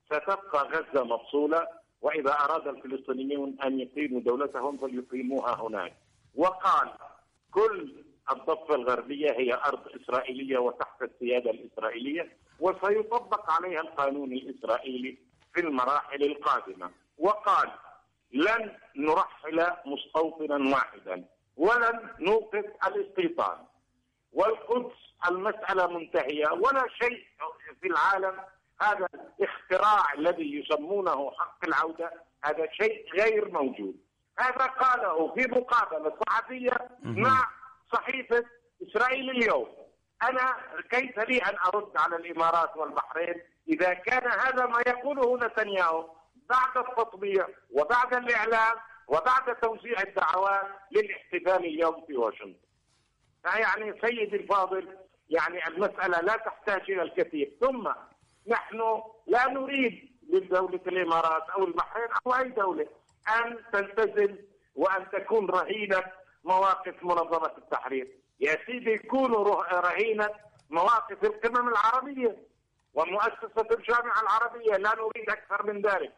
[0.06, 5.96] ستبقى غزة مفصولة وإذا أراد الفلسطينيون أن يقيموا دولتهم فليقيموها هناك.
[6.34, 6.88] وقال
[7.50, 15.18] كل الضفة الغربية هي أرض إسرائيلية وتحت السيادة الإسرائيلية وسيطبق عليها القانون الإسرائيلي
[15.54, 16.90] في المراحل القادمة.
[17.18, 17.70] وقال
[18.32, 21.24] لن نرحل مستوطنا واحدا
[21.56, 23.58] ولن نوقف الاستيطان.
[24.32, 24.96] والقدس
[25.28, 27.24] المسألة منتهية ولا شيء
[27.80, 28.40] في العالم
[28.82, 32.12] هذا الاختراع الذي يسمونه حق العودة
[32.44, 33.96] هذا شيء غير موجود.
[34.38, 37.48] هذا قاله في مقابلة صحفية مع
[37.92, 38.44] صحيفة
[38.82, 39.68] إسرائيل اليوم.
[40.22, 40.56] أنا
[40.90, 46.10] كيف لي أن أرد على الإمارات والبحرين؟ إذا كان هذا ما يقوله نتنياهو
[46.48, 48.76] بعد التطبيع وبعد الإعلان
[49.08, 52.54] وبعد توزيع الدعوات للاحتفال اليوم في واشنطن.
[53.44, 57.52] يعني سيدي الفاضل يعني المسألة لا تحتاج إلى الكثير.
[57.60, 57.92] ثم
[58.46, 62.86] نحن لا نريد لدولة الإمارات أو البحرين أو أي دولة
[63.28, 64.36] أن تلتزم
[64.74, 66.02] وأن تكون رهينة
[66.44, 68.08] مواقف منظمة التحرير.
[68.40, 70.30] يا سيدي يكونوا رهينة
[70.70, 72.36] مواقف القمم العربية
[72.94, 76.12] ومؤسسة الجامعة العربية لا نريد أكثر من ذلك.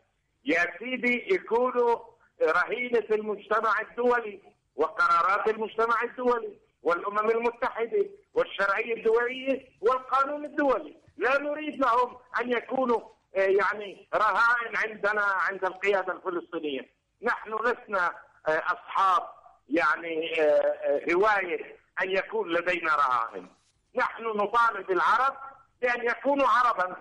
[0.44, 1.96] يا سيدي يكونوا
[2.42, 4.40] رهينة المجتمع الدولي
[4.76, 11.03] وقرارات المجتمع الدولي والأمم المتحدة والشرعية الدولية والقانون الدولي.
[11.16, 13.00] لا نريد لهم أن يكونوا
[13.36, 16.90] آه، يعني رهائن عندنا عند القيادة الفلسطينية.
[17.22, 18.14] نحن لسنا
[18.48, 19.22] آه، أصحاب
[19.68, 23.46] يعني آه، هواية أن يكون لدينا رهائن.
[23.94, 25.36] نحن نطالب العرب
[25.82, 26.96] بأن يكونوا عربا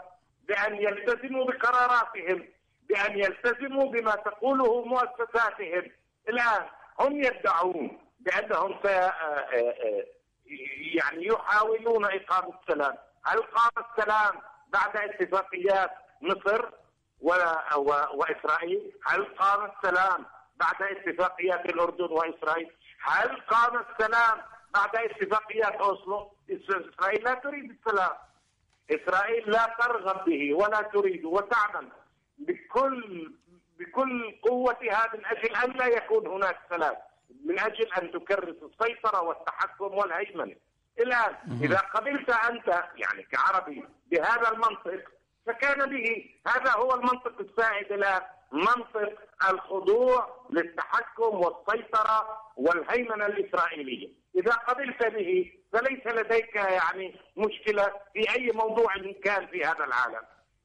[0.48, 2.48] بأن يلتزموا بقراراتهم
[2.90, 5.92] بأن يلتزموا بما تقوله مؤسساتهم.
[6.30, 6.66] الآن
[7.00, 8.80] هم يدعون بأنهم
[10.96, 12.98] يعني يحاولون إقامة السلام.
[13.26, 16.70] قام السلام بعد اتفاقيات مصر
[17.22, 17.34] و...
[17.76, 17.90] و...
[18.14, 18.92] وإسرائيل.
[19.06, 22.72] هل قام السلام بعد اتفاقيات الأردن وإسرائيل.
[23.02, 24.42] هل قام السلام
[24.74, 26.32] بعد اتفاقيات أوسلو.
[26.50, 28.16] إسرائيل لا تريد السلام.
[28.92, 31.92] إسرائيل لا ترغب به ولا تريد وتعمل.
[32.38, 33.34] بكل
[33.80, 36.96] بكل قوتها من أجل أن لا يكون هناك سلام.
[37.46, 40.56] من أجل أن تكرس السيطرة والتحكم والهيمنة.
[41.00, 45.02] الآن إذا قبلت أنت يعني كعربي بهذا المنطق
[45.46, 46.30] فكان به.
[46.48, 49.14] هذا هو المنطق السائد الآن منطق
[49.50, 54.10] الخضوع للتحكم والسيطرة والهيمنة الإسرائيلية.
[54.36, 60.22] إذا قبلت به فليس لديك يعني مشكلة في أي موضوع كان في هذا العالم.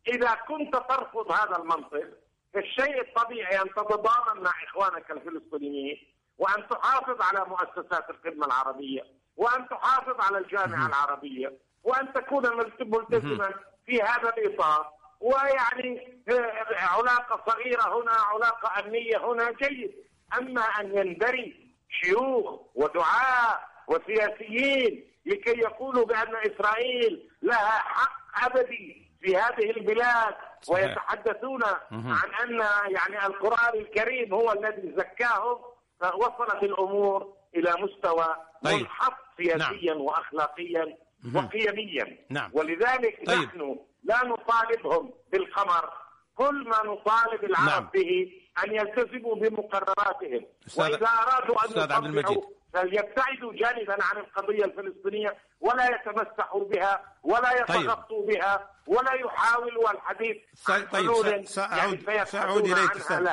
[0.08, 2.06] إذا كنت ترفض هذا المنطق
[2.54, 9.17] فالشيء الطبيعي أن تتضامن مع إخوانك الفلسطينيين وأن تحافظ على مؤسسات الخدمة العربية.
[9.38, 11.52] وأن تحافظ على الجامعة العربية
[11.84, 13.50] وأن تكون ملتزما
[13.86, 14.86] في هذا الإطار.
[15.20, 19.94] ويعني آه، علاقة صغيرة هنا علاقة أمنية هنا جيد.
[20.38, 29.70] أما أن يندري شيوخ ودعاء وسياسيين لكي يقولوا بأن إسرائيل لها حق أبدي في هذه
[29.70, 30.34] البلاد.
[30.68, 32.60] ويتحدثون عن أن
[32.94, 35.58] يعني القرآن الكريم هو الذي زكاهم
[36.00, 38.80] فوصلت الأمور إلى مستوى طيب.
[38.80, 40.00] منحط سياسيا نعم.
[40.00, 40.96] واخلاقيا
[41.34, 42.50] وقيميا نعم.
[42.54, 43.38] ولذلك طيب.
[43.38, 45.90] نحن لا نطالبهم بالقمر
[46.34, 47.90] كل ما نطالب العرب نعم.
[47.94, 48.32] به
[48.64, 52.42] أن يلتزموا بمقرراتهم وإذا أرادوا أن يطبعوا
[52.72, 57.80] فليبتعدوا جانبا عن القضية الفلسطينية ولا يتمسحوا بها ولا طيب.
[57.80, 58.36] يتغطوا طيب.
[58.38, 60.36] بها ولا يحاولوا الحديث
[60.68, 63.28] عن طيب سأعود يعني سأعود إليك أستاذ.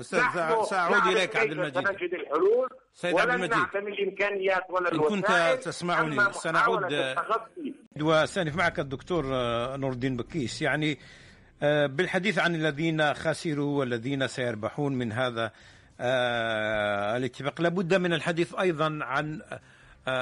[0.00, 0.20] أستاذ
[0.64, 1.74] سأعود إليك عبد المجيد.
[1.74, 3.52] سنجد الحلول؟ سيد عبد المجيد.
[3.74, 6.94] ولن الإمكانيات ولا إن كنت تسمعني سنعود
[8.00, 9.24] وسأنف معك الدكتور
[9.76, 10.62] نور الدين بكيس.
[10.62, 10.98] يعني
[11.62, 15.52] آه، بالحديث عن الذين خسروا والذين سيربحون من هذا
[16.00, 19.60] آه، الاتفاق لابد من الحديث أيضا عن آه،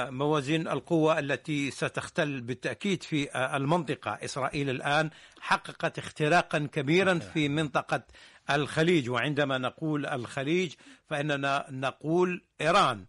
[0.09, 4.11] موازين القوة التي ستختل بالتأكيد في آه، المنطقة.
[4.11, 8.03] إسرائيل الآن حققت اختراقا كبيرا في منطقة
[8.49, 9.09] الخليج.
[9.09, 10.73] وعندما نقول الخليج
[11.09, 13.05] فإننا نقول إيران.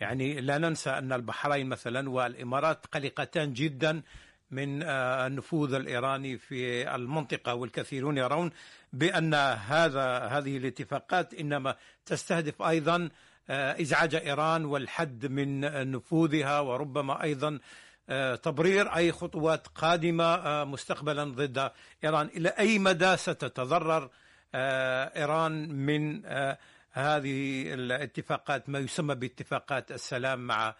[0.00, 4.02] يعني لا ننسى أن البحرين مثلا والإمارات قلقتان جدا
[4.50, 7.54] من آه، النفوذ الإيراني في المنطقة.
[7.54, 8.50] والكثيرون يرون
[8.92, 13.08] بأن هذا هذه الاتفاقات إنما تستهدف أيضا
[13.52, 15.60] إزعاج إيران والحد من
[15.92, 17.58] نفوذها وربما أيضا
[18.08, 21.70] آه، تبرير أي خطوات قادمة آه، مستقبلا ضد
[22.04, 22.26] إيران.
[22.26, 24.10] إلى أي مدى ستتضرر
[24.54, 26.26] إيران من
[26.92, 30.74] هذه الاتفاقات ما يسمى باتفاقات السلام مع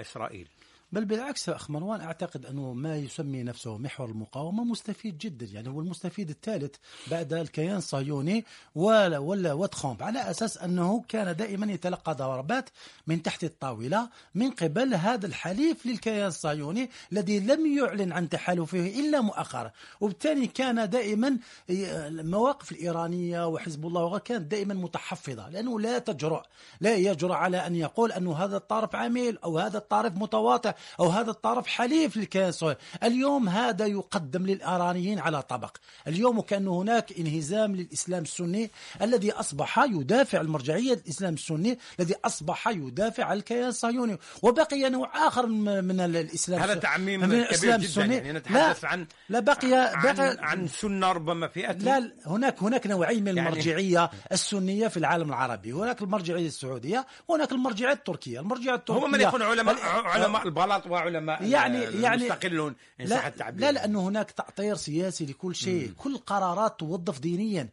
[0.00, 0.48] إسرائيل؟
[0.94, 5.80] بل بالعكس أخ مروان أعتقد أنه ما يسمي نفسه محور المقاومة مستفيد جدا يعني هو
[5.80, 6.74] المستفيد الثالث
[7.10, 12.70] بعد الكيان الصهيوني ولا ولا وتخومب على أساس أنه كان دائما يتلقى ضربات
[13.06, 19.20] من تحت الطاولة من قبل هذا الحليف للكيان الصهيوني الذي لم يعلن عن تحالفه إلا
[19.20, 19.70] مؤخرا.
[20.00, 21.38] وبالتالي كان دائما
[21.70, 26.42] المواقف الإيرانية وحزب الله وغيرها كانت دائما متحفظة لأنه لا تجرؤ
[26.80, 30.72] لا يجرؤ على أن يقول أنه هذا الطرف عميل أو هذا الطرف متواطئ.
[31.00, 32.78] أو هذا الطرف حليف للكيان الصهيوني.
[33.02, 35.76] اليوم هذا يقدم للإيرانيين على طبق.
[36.08, 38.70] اليوم كأن هناك انهزام للإسلام السني
[39.02, 44.18] الذي أصبح يدافع المرجعية الاسلام السني الذي أصبح يدافع عن الكيان الصهيوني.
[44.42, 48.14] وبقي نوع آخر من الإسلام هذا تعميم من كبير الإسلام جدا السني.
[48.16, 52.86] يعني نتحدث لا عن لا بقي عن, بقي عن سنة ربما فئه لا هناك هناك
[52.86, 58.74] نوعين من يعني- المرجعية السنية في العالم العربي، هناك المرجعية السعودية وهناك المرجعية التركية، المرجعية
[58.74, 63.60] التركيه هم من يكون علماء علماء البلاط وعلماء يعني يعني المستقلون إن صح لا, التعبير.
[63.60, 65.88] لا لأنه هناك تأطير سياسي لكل شيء.
[65.88, 65.94] مم.
[65.98, 67.68] كل قرارات توظف دينيا.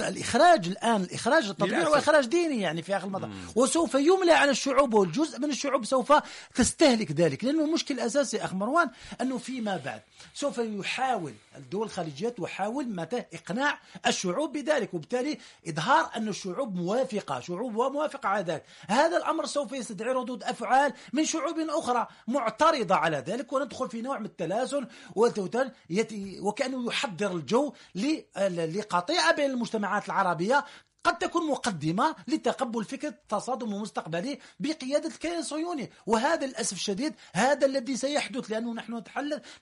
[0.00, 1.88] الإخراج الآن الإخراج التطبيع.
[1.88, 3.30] هو إخراج ديني يعني في آخر المطاف.
[3.56, 6.12] وسوف يملى على الشعوب والجزء من الشعوب سوف
[6.54, 7.44] تستهلك ذلك.
[7.44, 8.90] لأنه المشكل الاساسي أخ مروان
[9.20, 10.00] أنه فيما بعد
[10.34, 14.94] سوف يحاول الدول الخليجية تحاول متى؟ إقناع الشعوب بذلك.
[14.94, 15.38] وبالتالي
[15.68, 18.64] إظهار أن الشعوب موافقة شعوب موافقة على ذلك.
[18.88, 22.06] هذا الأمر سوف يستدعي ردود أفعال من شعوب أخرى.
[22.36, 24.24] معترضة على ذلك وندخل في نوع من
[25.90, 30.64] يت- وكأنه يحضر الجو ل- لقطيعه بين المجتمعات العربية
[31.06, 35.90] قد تكون مقدمة لتقبل فكرة تصادم مستقبلي بقيادة الكيان الصهيوني.
[36.06, 39.02] وهذا للأسف الشديد هذا الذي سيحدث لأنه نحن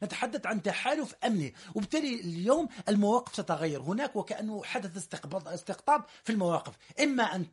[0.02, 1.54] نتحدث عن تحالف أمني.
[1.74, 3.82] وبالتالي اليوم المواقف تتغير.
[3.82, 5.14] هناك وكأنه حدث
[5.46, 6.72] استقطاب في المواقف.
[7.02, 7.44] إما أن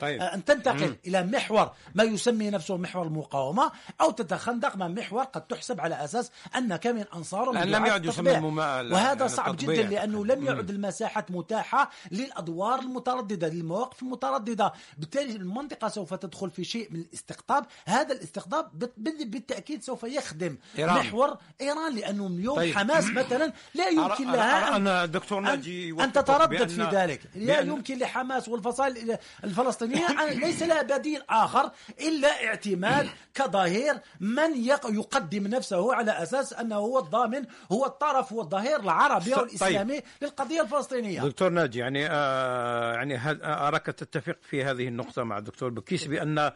[0.00, 0.22] طيب.
[0.22, 5.80] أن تنتقل إلى محور ما يسمي نفسه محور المقاومة أو تتخندق مع محور قد تحسب
[5.80, 8.04] على أساس أنك من أنصار لأن لم يعد.
[8.04, 9.56] يسمى وهذا يعني صعب.
[9.56, 12.80] جدا لأنه لم يعد المساحات متاحة للأدوار
[13.20, 19.28] المترددة للمواقف المترددة بالتالي المنطقة سوف تدخل في شيء من الاستقطاب هذا الاستقطاب بت- بال-
[19.28, 20.96] بالتأكيد سوف يخدم إيران.
[20.96, 22.74] محور إيران لأنه اليوم طيب.
[22.74, 26.82] حماس مثلا لا يمكن أرى- لها أرى أن الدكتور أن, ناجي أن يوافقك تتردد في
[26.82, 34.64] ذلك لا يمكن لحماس والفصائل الفلسطينية أن- ليس لها بديل آخر إلا اعتماد كظهير من
[34.64, 39.38] يق- يقدم نفسه على أساس أنه هو الضامن هو الطرف هو الظهير العربي طيب.
[39.38, 45.38] والإسلامي للقضية الفلسطينية دكتور ناجي يعني آه يعني هاد- أراك تتفق في هذه النقطة مع
[45.38, 46.52] الدكتور بكيس بان آه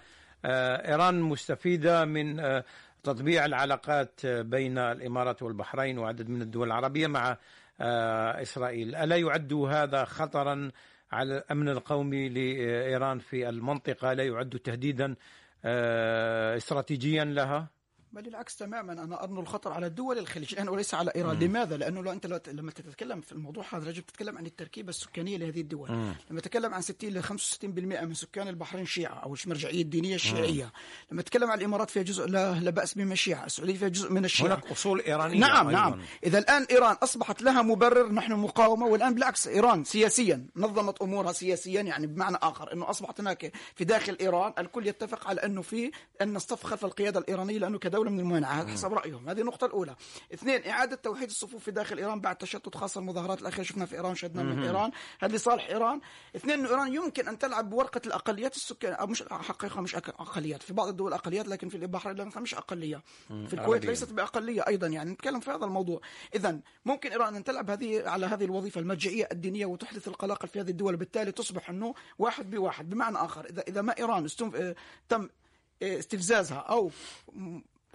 [0.90, 2.64] إيران مستفيدة من آه
[3.02, 7.36] تطبيع العلاقات بين الإمارات والبحرين وعدد من الدول العربية مع
[7.80, 10.70] آه إسرائيل، ألا يعد هذا خطرا
[11.12, 15.14] على الامن القومي لإيران في المنطقة، لا يعد تهديدا
[16.56, 17.68] استراتيجيا لها؟
[18.14, 18.92] بل العكس تماما.
[18.92, 21.38] أنا أرنو الخطر على الدول الخليج الآن وليس على إيران.
[21.38, 25.60] لماذا؟ لأنه لو أنت لما تتكلم في الموضوع هذا يجب تتكلم عن التركيبة السكانية لهذه
[25.60, 25.88] الدول.
[26.30, 30.72] لما تتكلم عن 60 ل 65% من سكان البحرين شيعة أو المرجعية الدينية الشيعية.
[31.12, 33.44] لما تتكلم عن الإمارات فيها جزء لا, لا بأس بما شيعة.
[33.46, 34.46] السعودية فيها جزء من الشيعة.
[34.46, 35.80] هناك أصول إيرانية نعم أيضاً.
[35.80, 36.00] نعم.
[36.24, 41.82] إذا الآن إيران أصبحت لها مبرر نحن مقاومة والآن بالعكس إيران سياسيا نظمت أمورها سياسيا
[41.82, 45.90] يعني بمعنى آخر أنه أصبحت هناك في داخل إيران الكل يتفق على أنه في
[46.22, 49.28] أن نصطف خلف القيادة الإيرانية لأنه كدولة من الممانعة هذا حسب رأيهم.
[49.28, 49.96] هذه النقطة الأولى.
[50.34, 54.14] اثنين إعادة توحيد الصفوف في داخل إيران بعد تشتت خاصة المظاهرات الأخيرة شفنا في إيران
[54.14, 54.90] شهدنا من إيران.
[55.20, 56.00] هذا لصالح إيران.
[56.36, 60.62] اثنين أنه إيران يمكن أن تلعب بورقة الأقليات السكانية أو مش حقيقة مش أق- أقليات.
[60.62, 63.02] في بعض الدول أقليات لكن في البحرين مش أقلية.
[63.28, 63.88] في الكويت عربية.
[63.88, 66.00] ليست بأقلية أيضا يعني نتكلم في هذا الموضوع.
[66.34, 70.70] إذا ممكن إيران أن تلعب هذه على هذه الوظيفة المرجعية الدينية وتحدث القلاقل في هذه
[70.70, 70.94] الدول.
[70.94, 72.90] وبالتالي تصبح أنه واحد بواحد.
[72.90, 74.26] بمعنى آخر إذا إذا ما إيران.
[74.54, 74.74] آه،
[75.08, 75.28] تم
[75.82, 76.90] آه، استفزازها أو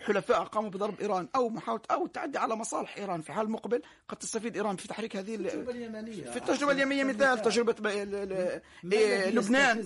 [0.02, 4.18] حلفائها قاموا بضرب إيران أو محاولة أو التعدي على مصالح إيران في حال مقبل قد
[4.18, 6.24] تستفيد إيران في تحريك هذه ال- اليمنية.
[6.32, 9.78] في التجربة اليمنية مثال تجربة إيه، لبنان.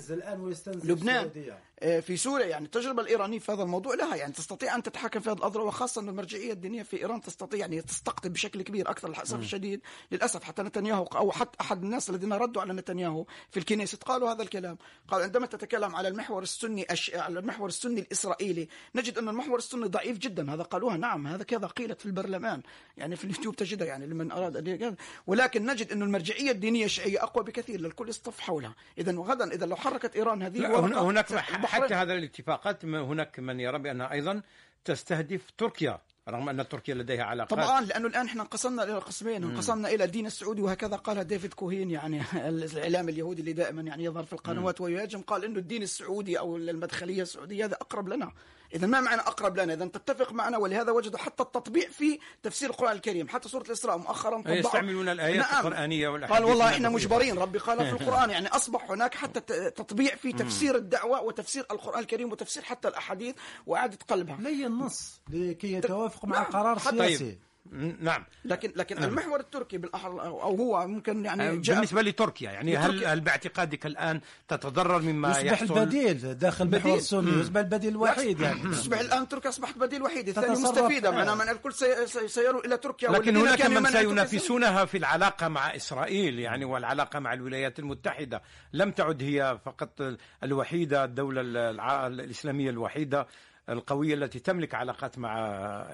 [0.90, 1.24] لبنان.
[1.26, 2.46] آه، في سوريا.
[2.46, 6.02] يعني التجربة الإيرانية في هذا الموضوع لها يعني تستطيع أن تتحكم في هذه الأضرار وخاصة
[6.02, 9.82] أن المرجعية الدينية في إيران تستطيع يعني تستقطب بشكل كبير أكثر للأسف الشديد.
[10.12, 14.42] للأسف حتى نتنياهو أو حتى أحد الناس الذين ردوا على نتنياهو في الكنيست قالوا هذا
[14.42, 14.78] الكلام.
[15.08, 17.12] قال عندما تتكلم على المحور السني أش...
[17.16, 20.54] على المحور السني الإسرائيلي نجد أن المحور السني ضعيف جدا.
[20.54, 22.62] هذا قالوها نعم هذا كذا قيلت في البرلمان.
[22.98, 24.96] يعني في اليوتيوب تجدها يعني لمن أراد أن يقال.
[25.28, 28.76] ولكن نجد أن المرجعية الدينية الشيعية أقوى بكثير للكل يصطف حولها.
[28.98, 31.32] إذا غدا إذا لو حركت إيران هذه هناك
[31.76, 34.42] البحرين- حتى هذا الاتفاقات هناك من يرى بانها أيضا
[34.86, 37.50] تستهدف تركيا رغم أن تركيا لديها علاقات.
[37.60, 39.44] طبعا لأنه الآن إحنا انقسمنا إلى قسمين.
[39.44, 44.24] انقسمنا إلى الدين السعودي وهكذا قالها ديفيد كوهين يعني الإعلام اليهودي اللي دائما يعني يظهر
[44.24, 48.32] في القنوات ويهاجم قال إنه الدين السعودي أو المدخلية السعودية هذا أقرب لنا.
[48.74, 52.92] اذا ما معنى أقرب لنا اذا تتفق معنا ولهذا وجدوا حتى التطبيع في تفسير القرآن
[52.96, 55.68] الكريم حتى سورة الإسراء مؤخرا يستعملون الآيات نعم.
[55.68, 56.96] القرآنية والأحاديث قال والله إحنا النبوية.
[57.06, 62.00] مجبرين ربي قال في القرآن يعني أصبح هناك حتى تطبيع في تفسير الدعوة وتفسير القرآن
[62.00, 66.52] الكريم وتفسير حتى الأحاديث وإعادة قلبها لي النص لكي يتوافق مع نعم.
[66.52, 67.53] قرار سياسي م-
[68.00, 68.24] نعم.
[68.46, 73.06] لكن لكن المحور التركي بالاحرى أو هو ممكن يعني جاء بالنسبة لتركيا يعني هل.
[73.06, 76.96] هل باعتقادك الآن تتضرر مما يصبح يحصل؟ البديل داخل بديل.
[76.96, 78.60] السني يصبح البديل الوحيد يعني.
[78.76, 80.50] تصبح الآن تركيا أصبحت بديل وحيد الثاني.
[80.50, 81.10] مستفيدة.
[81.10, 81.12] آه.
[81.12, 85.76] معناها من الكل سي- سي- سيروا إلى تركيا لكن هناك من سينافسونها في العلاقة مع
[85.76, 88.42] إسرائيل يعني والعلاقة مع الولايات المتحدة.
[88.74, 90.02] لم تعد هي فقط
[90.44, 93.28] الوحيدة الدولة الع- الإسلامية الوحيدة.
[93.70, 95.38] القوية التي تملك علاقات مع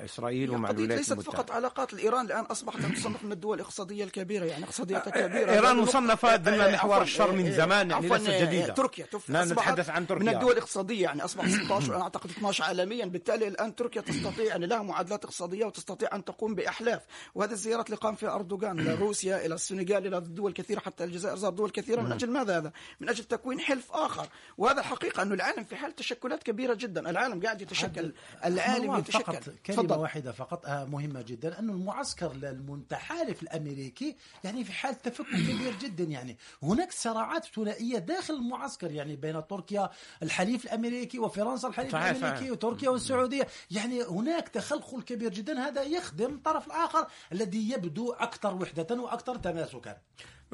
[0.06, 1.38] إسرائيل ومع الولايات ليست المتحدة.
[1.38, 5.52] فقط علاقات الإيران الآن أصبحت تصنف من الدول الاقتصادية الكبيرة يعني اقتصادياتها كبيرة.
[5.52, 8.74] إيران لأنه مصنفة ضمن آه، محور الشر من آه، زمان يعني ليست آه، جديدة.
[8.74, 10.24] تركيا لا نتحدث عن تركيا.
[10.24, 13.06] من الدول الاقتصادية يعني أصبحت 16 أنا أعتقد 12 عالميا.
[13.06, 17.02] بالتالي الآن تركيا تستطيع يعني لها معادلات اقتصادية وتستطيع أن تقوم بأحلاف.
[17.36, 21.36] وهذه الزيارات اللي قام فيها أردوغان إلى روسيا إلى السنغال إلى دول كثيرة حتى الجزائر
[21.36, 22.02] زار دول كثيرة.
[22.02, 24.28] من أجل ماذا هذا؟ من أجل تكوين حلف آخر.
[24.58, 27.10] وهذا الحقيقة أنه العالم في حال تشكلات كبيرة جدا.
[27.10, 28.14] العالم قاعد يتشكل
[28.46, 29.24] العالم يتشكل.
[29.24, 29.98] فقط كلمة تفضل.
[30.00, 31.60] واحدة فقط آه، مهمة جدا.
[31.60, 36.38] أن المعسكر المتحالف الأمريكي يعني في حال تفكك كبير جدا يعني.
[36.64, 39.90] هناك صراعات ثنائية داخل المعسكر يعني بين تركيا
[40.24, 42.52] الحليف الأمريكي وفرنسا الحليف صحيح، الأمريكي صحيح.
[42.52, 43.48] وتركيا والسعودية.
[43.72, 45.60] يعني هناك تخلخل كبير جدا.
[45.60, 49.98] هذا يخدم الطرف الآخر الذي يبدو أكثر وحدة وأكثر تماسكا.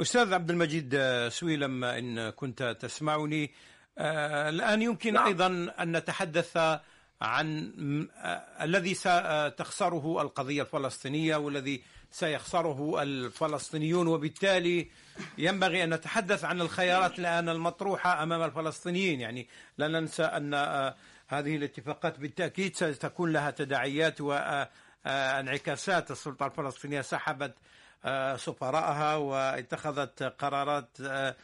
[0.02, 3.52] أستاذ عبد المجيد آه، سويلم إن كنت تسمعني.
[3.98, 5.26] آه، الآن يمكن نعم.
[5.26, 5.48] أيضا
[5.80, 6.58] أن نتحدث
[7.22, 7.72] عن
[8.62, 14.08] الذي ستخسره القضية الفلسطينية والذي سيخسره الفلسطينيون.
[14.08, 14.90] وبالتالي
[15.38, 19.22] ينبغي أن نتحدث عن الخيارات الآن المطروحة أمام الفلسطينيين.
[19.22, 19.48] يعني
[19.78, 20.54] لا ننسى أن
[21.28, 27.54] هذه الاتفاقات بالتأكيد ستكون لها تداعيات وانعكاسات السلطة الفلسطينية سحبت
[28.36, 31.36] سفراءها واتخذت قرارات آه،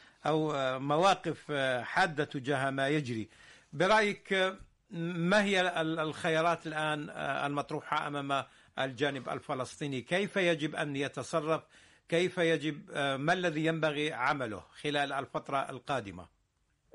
[0.77, 3.29] مواقف حادة تجاه ما يجري.
[3.73, 4.55] برأيك آه،
[4.93, 8.43] ما هي ال- الخيارات الآن آه، المطروحة أمام
[8.79, 11.63] الجانب الفلسطيني؟ كيف يجب أن يتصرف؟
[12.09, 16.25] كيف يجب آه، ما الذي ينبغي عمله خلال الفترة القادمة؟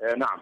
[0.01, 0.39] آه، نعم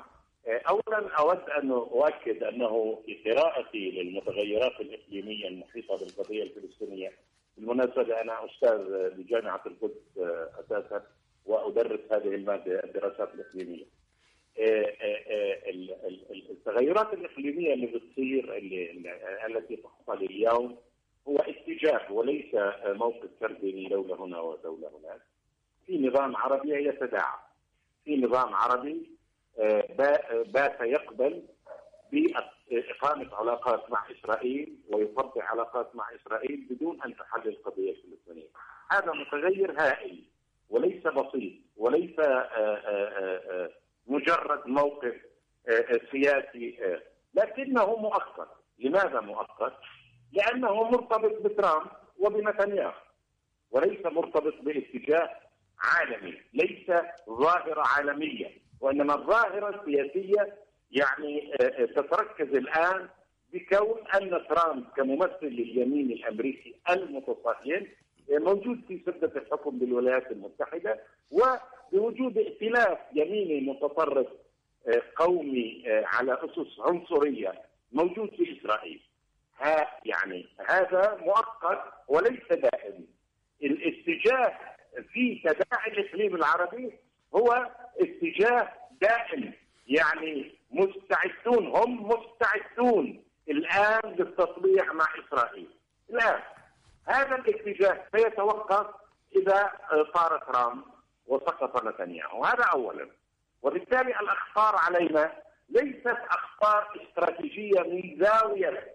[0.70, 7.12] اولا أود أن أؤكد أنه في قراءتي للمتغيرات الإقليمية المحيطة بالقضية الفلسطينية
[7.58, 10.18] بالمناسبة أنا أستاذ بجامعة القدس
[10.66, 11.04] أساسا
[11.46, 13.86] وأدرس هذه المادة الدراسات الإقليمية.
[16.50, 18.58] التغيرات الإقليمية اللي بتصير
[19.48, 20.78] التي تحصل اليوم
[21.28, 22.46] هو اتجاه وليس
[22.86, 25.22] موقف فردي من دوله هنا ودولة هناك.
[25.86, 27.38] في نظام عربي يتداعى.
[28.06, 29.10] في نظام عربي
[29.60, 31.44] آه، با- بات يقبل
[32.12, 38.48] بإقامة علاقات مع إسرائيل ويفضل علاقات مع إسرائيل بدون أن تحل القضية الفلسطينية
[38.92, 40.24] هذا متغير هائل
[40.70, 43.70] وليس بسيط وليس آه، آه، آه، آه،
[44.08, 45.16] مجرد موقف
[45.70, 47.02] آه، آه، سياسي آه،
[47.34, 49.74] لكنه مؤقت لماذا مؤقت؟
[50.32, 51.88] لأنه مرتبط بترامب
[52.20, 52.94] وبنتنياهو
[53.72, 55.30] وليس مرتبط باتجاه
[55.80, 56.88] عالمي ليس
[57.30, 60.56] ظاهرة عالمية وإنما الظاهرة السياسية
[60.92, 61.54] يعني
[61.96, 63.10] تتركز الآن
[63.54, 67.88] بكون أن ترامب كممثل لليمين الأمريكي المتصهين
[68.30, 71.00] موجود في سدة الحكم بالولايات المتحدة
[71.94, 74.28] وبوجود ائتلاف يميني متطرف
[74.88, 79.02] آه، قومي آه، على أسس عنصرية موجود في إسرائيل.
[79.60, 83.08] ها يعني هذا مؤقت وليس دائم.
[83.64, 84.60] الاتجاه
[85.14, 86.94] في تداعي الإقليم العربي
[87.36, 87.70] هو
[88.00, 88.70] اتجاه
[89.02, 89.54] دائم.
[89.88, 95.70] يعني مستعدون هم مستعدون الآن للتطبيع مع إسرائيل.
[96.10, 96.40] الآن
[97.08, 98.88] هذا الاتجاه سيتوقف
[99.36, 99.72] إذا
[100.14, 100.84] طار ترامب
[101.28, 103.10] وسقط نتنياهو هذا اولا
[103.62, 105.34] وبالتالي الأخطار علينا
[105.70, 108.94] ليست أخطار استراتيجية من زاوية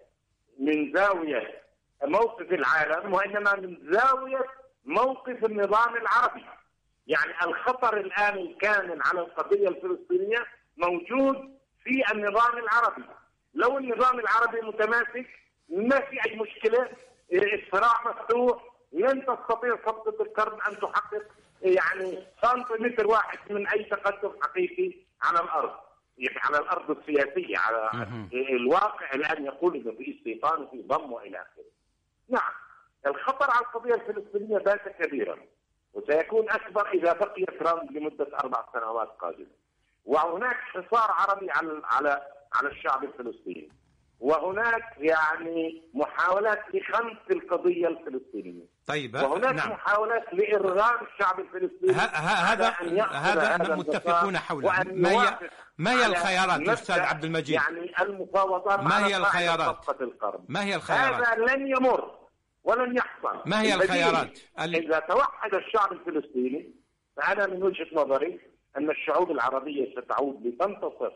[0.59, 1.61] من زاوية
[2.03, 4.45] موقف العالم وإنما من زاوية
[4.85, 6.45] موقف النظام العربي.
[7.07, 10.45] يعني الخطر الآن الكامن على القضية الفلسطينية
[10.77, 13.03] موجود في النظام العربي.
[13.53, 15.27] لو النظام العربي متماسك
[15.69, 16.89] ما في أي مشكلة
[17.33, 18.63] الصراع مفتوح
[18.93, 21.23] لن تستطيع سلطه القرن أن تحقق
[21.61, 25.71] يعني سنتيمتر واحد من أي تقدم حقيقي على الأرض.
[26.17, 31.65] يعني على الأرض السياسية على الواقع الآن يقول إنه في استيطان وفي ضم وإلى آخره.
[32.29, 32.51] نعم
[33.07, 35.37] الخطر على القضية الفلسطينية بات كبيرا
[35.93, 39.55] وسيكون أكبر إذا بقي ترامب لمدة أربع سنوات قادمه.
[40.05, 43.69] وهناك حصار عربي على على على الشعب الفلسطيني.
[44.21, 48.65] وهناك يعني محاولات لخنق القضية الفلسطينية.
[48.87, 49.71] طيب وهناك نعم.
[49.71, 54.83] محاولات لإرغام الشعب الفلسطيني هذا هذا هذا متفقون حوله.
[54.93, 55.37] ما هي
[55.77, 59.85] ما هي الخيارات أستاذ عبد المجيد؟ يعني المفاوضات ما هي الخيارات؟
[60.49, 62.17] ما هي الخيارات؟ هذا لن يمر
[62.63, 63.41] ولن يحصل.
[63.45, 66.73] ما هي الخيارات؟ ال- إذا توحد الشعب الفلسطيني
[67.17, 68.39] فأنا من وجهة نظري
[68.77, 71.11] أن الشعوب العربية ستعود لتنتصر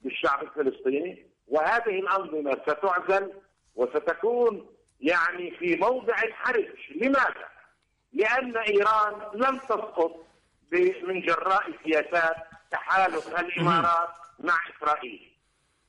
[0.00, 3.32] بالشعب الفلسطيني وهذه الأنظمة ستعزل
[3.74, 4.66] وستكون
[5.00, 6.68] يعني في موضع الحرج.
[6.94, 7.48] لماذا؟
[8.12, 10.26] لأن إيران لم تسقط
[11.02, 12.36] من جراء سياسات
[12.70, 15.32] تحالف الإمارات مع إسرائيل.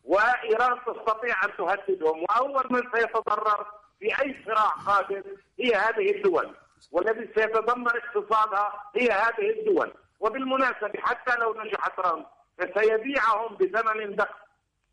[0.03, 3.65] وإيران تستطيع أن تهددهم وأول من سيتضرر
[3.99, 5.23] في أي صراع قادم
[5.59, 6.55] هي هذه الدول.
[6.91, 9.93] والذي سيتدمر اقتصادها هي هذه الدول.
[10.19, 12.25] وبالمناسبة حتى لو نجح ترامب
[12.57, 14.46] فسيبيعهم بثمن ضخم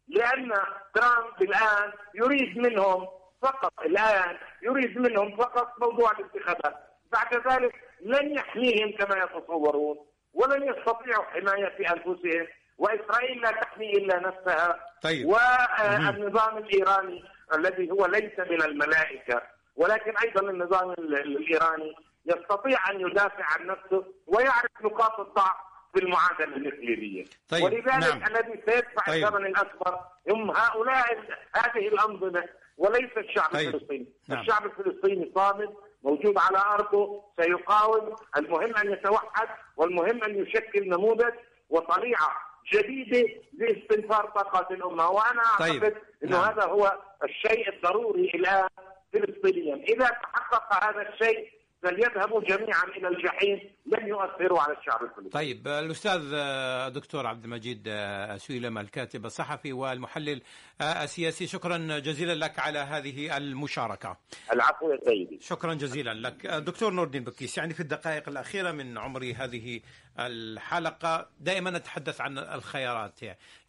[0.09, 0.53] لأن
[0.95, 3.09] ترامب الآن يريد منهم
[3.43, 6.75] فقط الآن يريد منهم فقط موضوع الانتخابات
[7.13, 9.97] بعد ذلك لن يحميهم كما يتصورون
[10.35, 12.47] ولن يستطيعوا حماية أنفسهم
[12.79, 15.27] وإسرائيل لا تحمي إلا نفسها طيب.
[15.27, 17.25] والنظام الإيراني
[17.55, 19.43] الذي هو ليس من الملائكة
[19.77, 21.95] ولكن أيضا النظام ال- الإيراني
[22.27, 25.57] يستطيع أن يدافع عن نفسه ويعرف نقاط الضعف
[25.95, 28.23] في المعادله الإقليمية طيب، ولذلك نعم.
[28.23, 29.25] الذي سيدفع طيب.
[29.25, 29.99] الثمن الأكبر
[30.31, 31.19] هم هؤلاء
[31.55, 32.45] هذه الأنظمة
[32.79, 33.75] وليس الشعب طيب.
[33.75, 34.41] الفلسطيني نعم.
[34.41, 41.33] الشعب الفلسطيني صامد موجود على أرضه سيقاوم المهم أن يتوحد والمهم أن يشكل نموذج
[41.71, 42.31] وطليعة
[42.73, 45.85] جديدة لاستنفار طاقات الأمة وأنا طيب.
[45.85, 46.53] أعتقد إنه نعم.
[46.53, 48.69] هذا هو الشيء الضروري الان
[49.13, 51.51] فلسطينيا إذا تحقق هذا الشيء
[51.83, 57.85] فليذهبوا جميعا إلى الجحيم لن يؤثروا على الشعب الفلسطيني طيب الأستاذ آه، دكتور عبد المجيد
[57.89, 60.43] آه، سويلم الكاتب الصحفي والمحلل
[60.81, 61.47] آه، السياسي.
[61.47, 64.17] شكرا جزيلا لك على هذه المشاركة.
[64.53, 65.39] العفو يا سيدي.
[65.41, 66.47] شكرا جزيلا لك.
[66.47, 69.81] دكتور نور الدين بكيس يعني في الدقائق الأخيرة من عمر هذه
[70.19, 73.21] الحلقة دائما نتحدث عن الخيارات.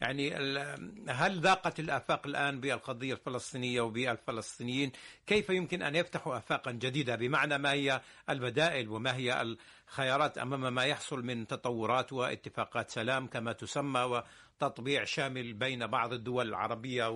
[0.02, 0.36] يعني
[1.08, 4.92] هل ضاقت الآفاق الآن بالقضية الفلسطينية وبالفلسطينيين؟
[5.28, 9.56] كيف يمكن أن يفتحوا آفاقا جديدة بمعنى ما هي البدائل وما هي
[9.88, 14.24] الخيارات أمام ما يحصل من تطورات واتفاقات سلام كما تسمى
[14.62, 17.10] وتطبيع شامل بين بعض الدول العربية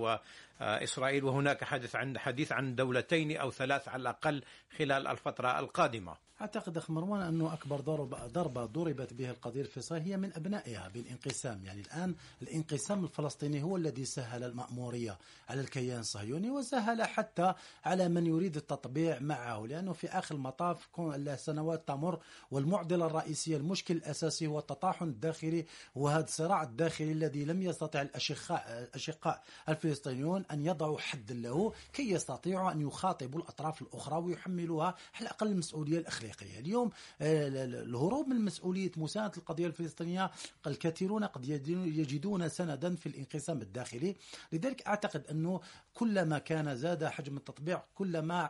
[0.61, 4.43] وإسرائيل وهناك حدث عن حديث عن دولتين أو ثلاث على الأقل
[4.77, 6.29] خلال الفترة القادمة.
[6.41, 11.65] أعتقد أخ مروان أنه أكبر ضربه ضربة ضربت بها القضية الفلسطينيه هي من أبنائها بالانقسام،
[11.65, 15.17] يعني الآن الانقسام الفلسطيني هو الذي سهل المأمورية
[15.49, 17.53] على الكيان الصهيوني وسهل حتى
[17.85, 22.19] على من يريد التطبيع معه، لأنه في آخر المطاف كون السنوات تمر
[22.51, 29.43] والمعضلة الرئيسية المشكل الأساسي هو التطاحن الداخلي وهذا الصراع الداخلي الذي لم يستطع الاشقاء الأشقاء
[29.69, 34.85] الفلسطينيون أن يضعوا حد له كي يستطيعوا أن يخاطبوا الأطراف الأخرى ويحملوها
[35.15, 36.59] على الأقل المسؤولية الإخلاقية.
[36.59, 36.89] اليوم
[37.21, 40.31] آه، الهروب من مسؤولية مساندة القضية الفلسطينية
[40.67, 44.15] الكثيرون قد يجدون- سندا في الانقسام الداخلي،
[44.53, 45.59] لذلك أعتقد أنه
[45.93, 48.49] كلما كان زاد حجم التطبيع كلما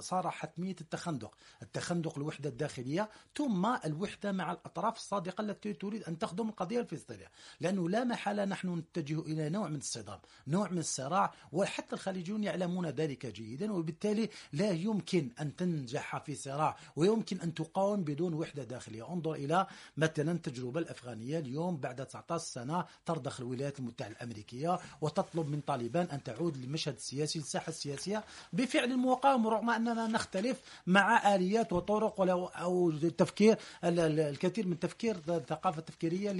[0.00, 6.48] صار حتمية التخندق، التخندق الوحدة الداخلية ثم الوحدة مع الأطراف الصادقة التي تريد أن تخدم
[6.48, 7.30] القضية الفلسطينية،
[7.60, 12.86] لأنه لا محالة نحن نتجه إلى نوع من الصدام، نوع من الصراع وحتى الخليجيون يعلمون
[12.86, 19.12] ذلك جيدا وبالتالي لا يمكن أن تنجح في صراع ويمكن أن تقاوم بدون وحدة داخلية،
[19.12, 19.66] انظر إلى
[19.96, 26.22] مثلا التجربة الأفغانية اليوم بعد 19 سنة ترضخ الولايات المتحدة الأمريكية وتطلب من طالبان أن
[26.22, 32.20] تعود للمشهد السياسي للساحة السياسية بفعل المقاومة رغم أننا نختلف مع آليات وطرق
[32.56, 36.30] أو تفكير ال- ال- الكثير من تفكير الثقافة التفكيرية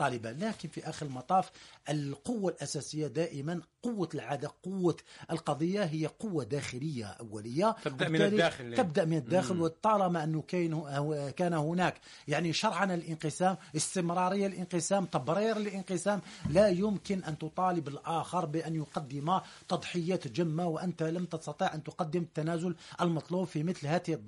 [0.00, 1.50] لطالبان، لكن في آخر المطاف
[1.90, 4.96] القوة الأساسية دائما قوة العادة، قوة
[5.30, 8.74] القضية هي قوة داخلية أولية تبدأ من الداخل.
[8.76, 11.94] تبدأ من الداخل وطالما انه كاين هو- كان هناك
[12.28, 16.20] يعني شرعنه الانقسام، استمرارية الانقسام، تبرير الانقسام،
[16.50, 22.74] لا يمكن أن تطالب الآخر بأن يقدم تضحيات جمة وأنت لم تستطع أن تقدم التنازل
[23.00, 24.18] المطلوب في مثل هذه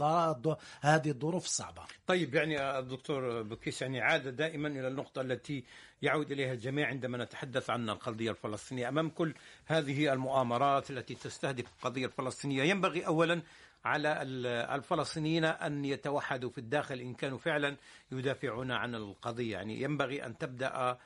[0.81, 1.83] هذه الظروف الصعبة.
[2.07, 5.58] طيب يعني الدكتور بكيس يعني عاد دائما إلى النقطة التي
[6.03, 8.89] يعود إليها الجميع عندما نتحدث عن القضية الفلسطينية.
[8.89, 9.35] أمام كل
[9.67, 13.43] هذه المؤامرات التي تستهدف القضية الفلسطينية ينبغي اولا
[13.85, 17.77] على ال- الفلسطينيين أن يتوحدوا في الداخل إن كانوا فعلا
[18.13, 19.53] يدافعون عن القضية.
[19.53, 20.99] يعني ينبغي أن تبدأ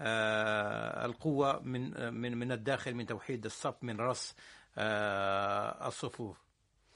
[0.00, 4.34] آه، القوة من من من الداخل من توحيد الصف من رص
[4.78, 6.36] آه، الصفوف.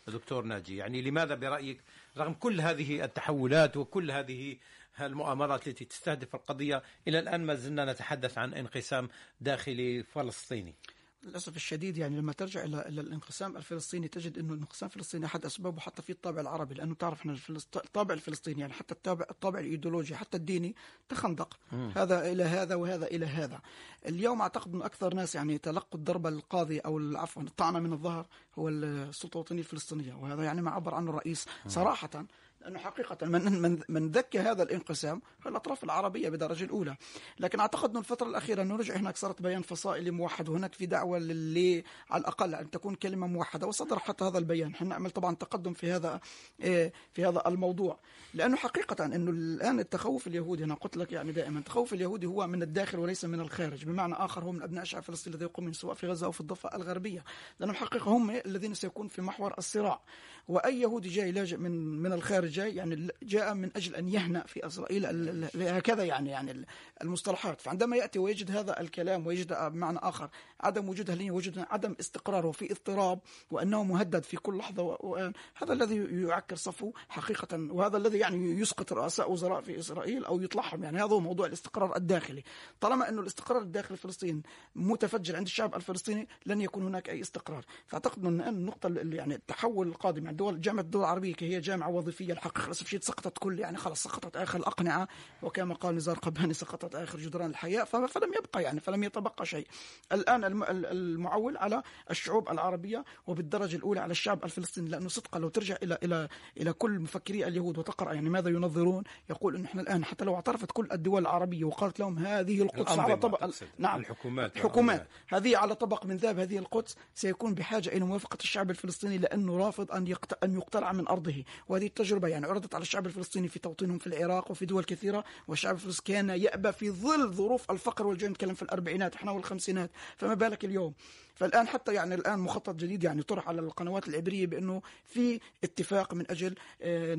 [0.09, 1.81] دكتور ناجي يعني لماذا برأيك؟
[2.19, 4.57] رغم كل هذه التحولات وكل هذه
[5.01, 6.83] المؤامرات التي تستهدف القضية.
[7.09, 9.09] إلى الآن ما زلنا نتحدث عن انقسام
[9.41, 10.75] داخلي فلسطيني.
[11.23, 15.81] للأسف الشديد يعني لما ترجع إلى إلى الانقسام الفلسطيني تجد إنه الانقسام الفلسطيني أحد أسبابه
[15.81, 17.77] حتى في الطابع العربي لأنه تعرف إحنا الفلسط...
[17.77, 20.75] الطابع الفلسطيني يعني حتى الطابع الطابع الإيديولوجي حتى الديني
[21.09, 21.59] تخندق.
[21.97, 23.61] هذا إلى هذا وهذا إلى هذا.
[24.09, 28.27] اليوم أعتقد ان أكثر ناس يعني تلقوا الضربه القاضيه أو عفوا الطعنة من الظهر
[28.59, 32.27] هو السلطة الوطنية الفلسطينية وهذا يعني ما عبر عنه الرئيس صراحة.
[32.63, 36.97] لأنه حقيقة من من من ذكى هذا الانقسام هو الأطراف العربية بدرجة الأولى.
[37.41, 41.19] لكن أعتقد أنه الفترة الأخيرة أنه رجع هناك صارت بيان فصائلي موحد وهناك في دعوة
[41.19, 44.75] للي على الأقل أن تكون كلمة موحدة وصدر حتى هذا البيان.
[44.75, 46.21] إحنا نعمل طبعا تقدم في هذا
[46.61, 47.99] إيه، في هذا الموضوع.
[48.35, 52.63] لأنه حقيقة أنه الآن التخوف اليهودي أنا قلت لك يعني دائما التخوف اليهودي هو من
[52.63, 53.85] الداخل وليس من الخارج.
[53.85, 56.77] بمعنى آخر هو من أبناء شعب فلسطين الذي يقوم سواء في غزة أو في الضفة
[56.77, 57.25] الغربية.
[57.61, 60.01] لانهم حقيقة هم الذين سيكون في محور الصراع.
[60.49, 64.67] وأي يهودي جاي لاجئ من من الخارج جاي يعني جاء من أجل أن يهنأ في
[64.67, 65.07] إسرائيل
[65.55, 66.67] هكذا يعني يعني
[67.03, 67.61] المصطلحات.
[67.61, 70.29] فعندما يأتي ويجد هذا الكلام ويجد بمعنى آخر
[70.61, 75.73] عدم وجود اهليه وجود عدم استقرار وفي اضطراب وأنه مهدد في كل لحظة وآن هذا
[75.73, 80.85] الذي يعكر صفه حقيقة وهذا الذي يعني يسقط رؤساء وزراء في إسرائيل أو يطلعهم.
[80.85, 82.43] يعني هذا هو موضوع الاستقرار الداخلي.
[82.81, 84.43] طالما انه الاستقرار الداخلي فلسطين
[84.77, 87.65] متفجر عند الشعب الفلسطيني لن يكون هناك أي استقرار.
[87.87, 92.67] فأعتقد أن النقطة يعني التحول القادم يعني دول جامعة الدول العربية هي جامعة وظيفية الحقيقة
[92.67, 95.09] للاسف شيء سقطت كل يعني خلاص سقطت آخر الأقنعة
[95.43, 99.67] وكما قال نزار قباني سقطت آخر جدران الحياة فلم يبقى يعني فلم يتبقى شيء.
[100.13, 105.99] الآن المعول على الشعوب العربية وبالدرجة الأولى على الشعب الفلسطيني لأنه صدقا لو ترجع إلى
[106.03, 110.35] إلى إلى كل مفكري اليهود وتقرأ يعني ماذا ينظرون يقول إن إحنا الآن حتى لو
[110.35, 114.01] اعترفت كل الدول العربية وقالت لهم هذه القدس على طبق نعم.
[114.01, 115.09] الحكومات الحكومات.
[115.29, 119.93] هذه على طبق من ذهب هذه القدس سيكون بحاجة إلى موافقة الشعب الفلسطيني لأنه رافض
[119.93, 120.15] أن
[120.45, 121.45] أن يقتلع من أرضه.
[121.69, 125.75] وهذه التجربة يعني عرضت على الشعب الفلسطيني في توطينهم في العراق وفي دول كثيرة والشعب
[125.75, 129.91] الفلسطيني كان يأبى في ظل ظروف الفقر والجوع نتكلم في الأربعينات إحنا والخمسينات.
[130.17, 130.95] فما بالك اليوم؟
[131.43, 136.31] فالآن حتى يعني الآن مخطط جديد يعني طرح على القنوات العبرية بأنه في اتفاق من
[136.31, 136.55] أجل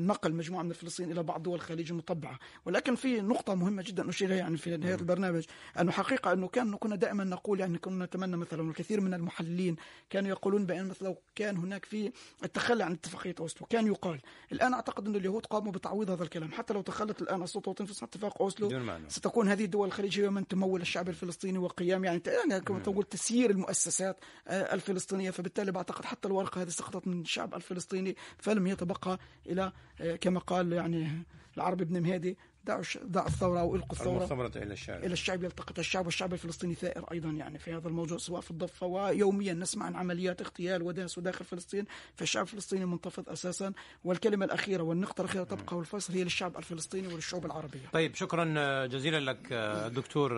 [0.06, 2.38] نقل مجموعة من الفلسطينيين إلى بعض دول الخليج المطبعة.
[2.64, 5.44] ولكن في نقطة مهمة جدا اشير يعني في نهاية البرنامج
[5.80, 9.76] أنه حقيقة أنه كان كنا دائما نقول يعني كنا نتمنى مثلا والكثير من المحللين
[10.10, 12.12] كانوا يقولون بأن مثلا لو كان هناك في
[12.44, 14.20] التخلي عن اتفاقية أوسلو كان يقال.
[14.52, 16.52] الآن أعتقد أن اليهود قاموا بتعويض هذا الكلام.
[16.52, 18.68] حتى لو تخلت الآن السلطة وتنفذ اتفاق أوسلو
[19.08, 23.50] ستكون هذه الدول الخليج هي من تمول الشعب الفلسطيني وقيام يعني يعني كما تقول تسيير
[23.50, 24.13] المؤسسات.
[24.48, 25.30] الفلسطينية.
[25.30, 29.72] فبالتالي بعتقد حتى الورقة هذه سقطت من الشعب الفلسطيني فلم يتبقى إلى
[30.20, 31.22] كما قال يعني
[31.56, 36.04] العربي بن مهدي دعوا دعوا الثورة أو القوا الثوره إلى الشعب إلى الشعب يلتقط الشعب
[36.06, 40.40] والشعب الفلسطيني ثائر أيضا يعني في هذا الموضوع سواء في الضفة ويوميا نسمع عن عمليات
[40.40, 41.84] اغتيال وداس داخل فلسطين.
[42.16, 43.72] فالشعب الفلسطيني منتفض أساسا
[44.04, 47.88] والكلمة الأخيرة والنقطة الأخيرة تبقى والفيصل هي للشعب الفلسطيني وللشعوب العربية.
[47.92, 49.52] طيب شكرا جزيلا لك
[49.94, 50.34] دكتور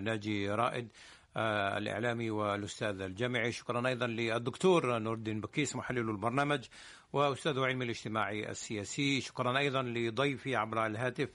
[0.00, 0.88] ناجي رائد.
[1.36, 3.52] الإعلامي والأستاذ الجامعي.
[3.52, 6.64] شكرا أيضا للدكتور نور الدين بكيس محلل البرنامج
[7.12, 9.20] وأستاذ علم الاجتماعي السياسي.
[9.20, 11.28] شكرا أيضا لضيفي عبر الهاتف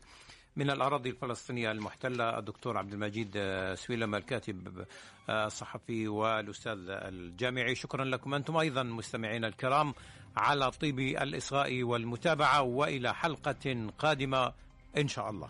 [0.56, 3.38] من الأراضي الفلسطينية المحتلة الدكتور عبد المجيد
[3.74, 4.86] سويلم الكاتب
[5.30, 7.76] الصحفي والأستاذ الجامعي.
[7.76, 9.93] شكرا لكم أنتم أيضا مستمعينا الكرام
[10.38, 14.54] على طيب الإصغاء والمتابعة وإلى حلقة قادمة
[14.98, 15.50] إن شاء الله.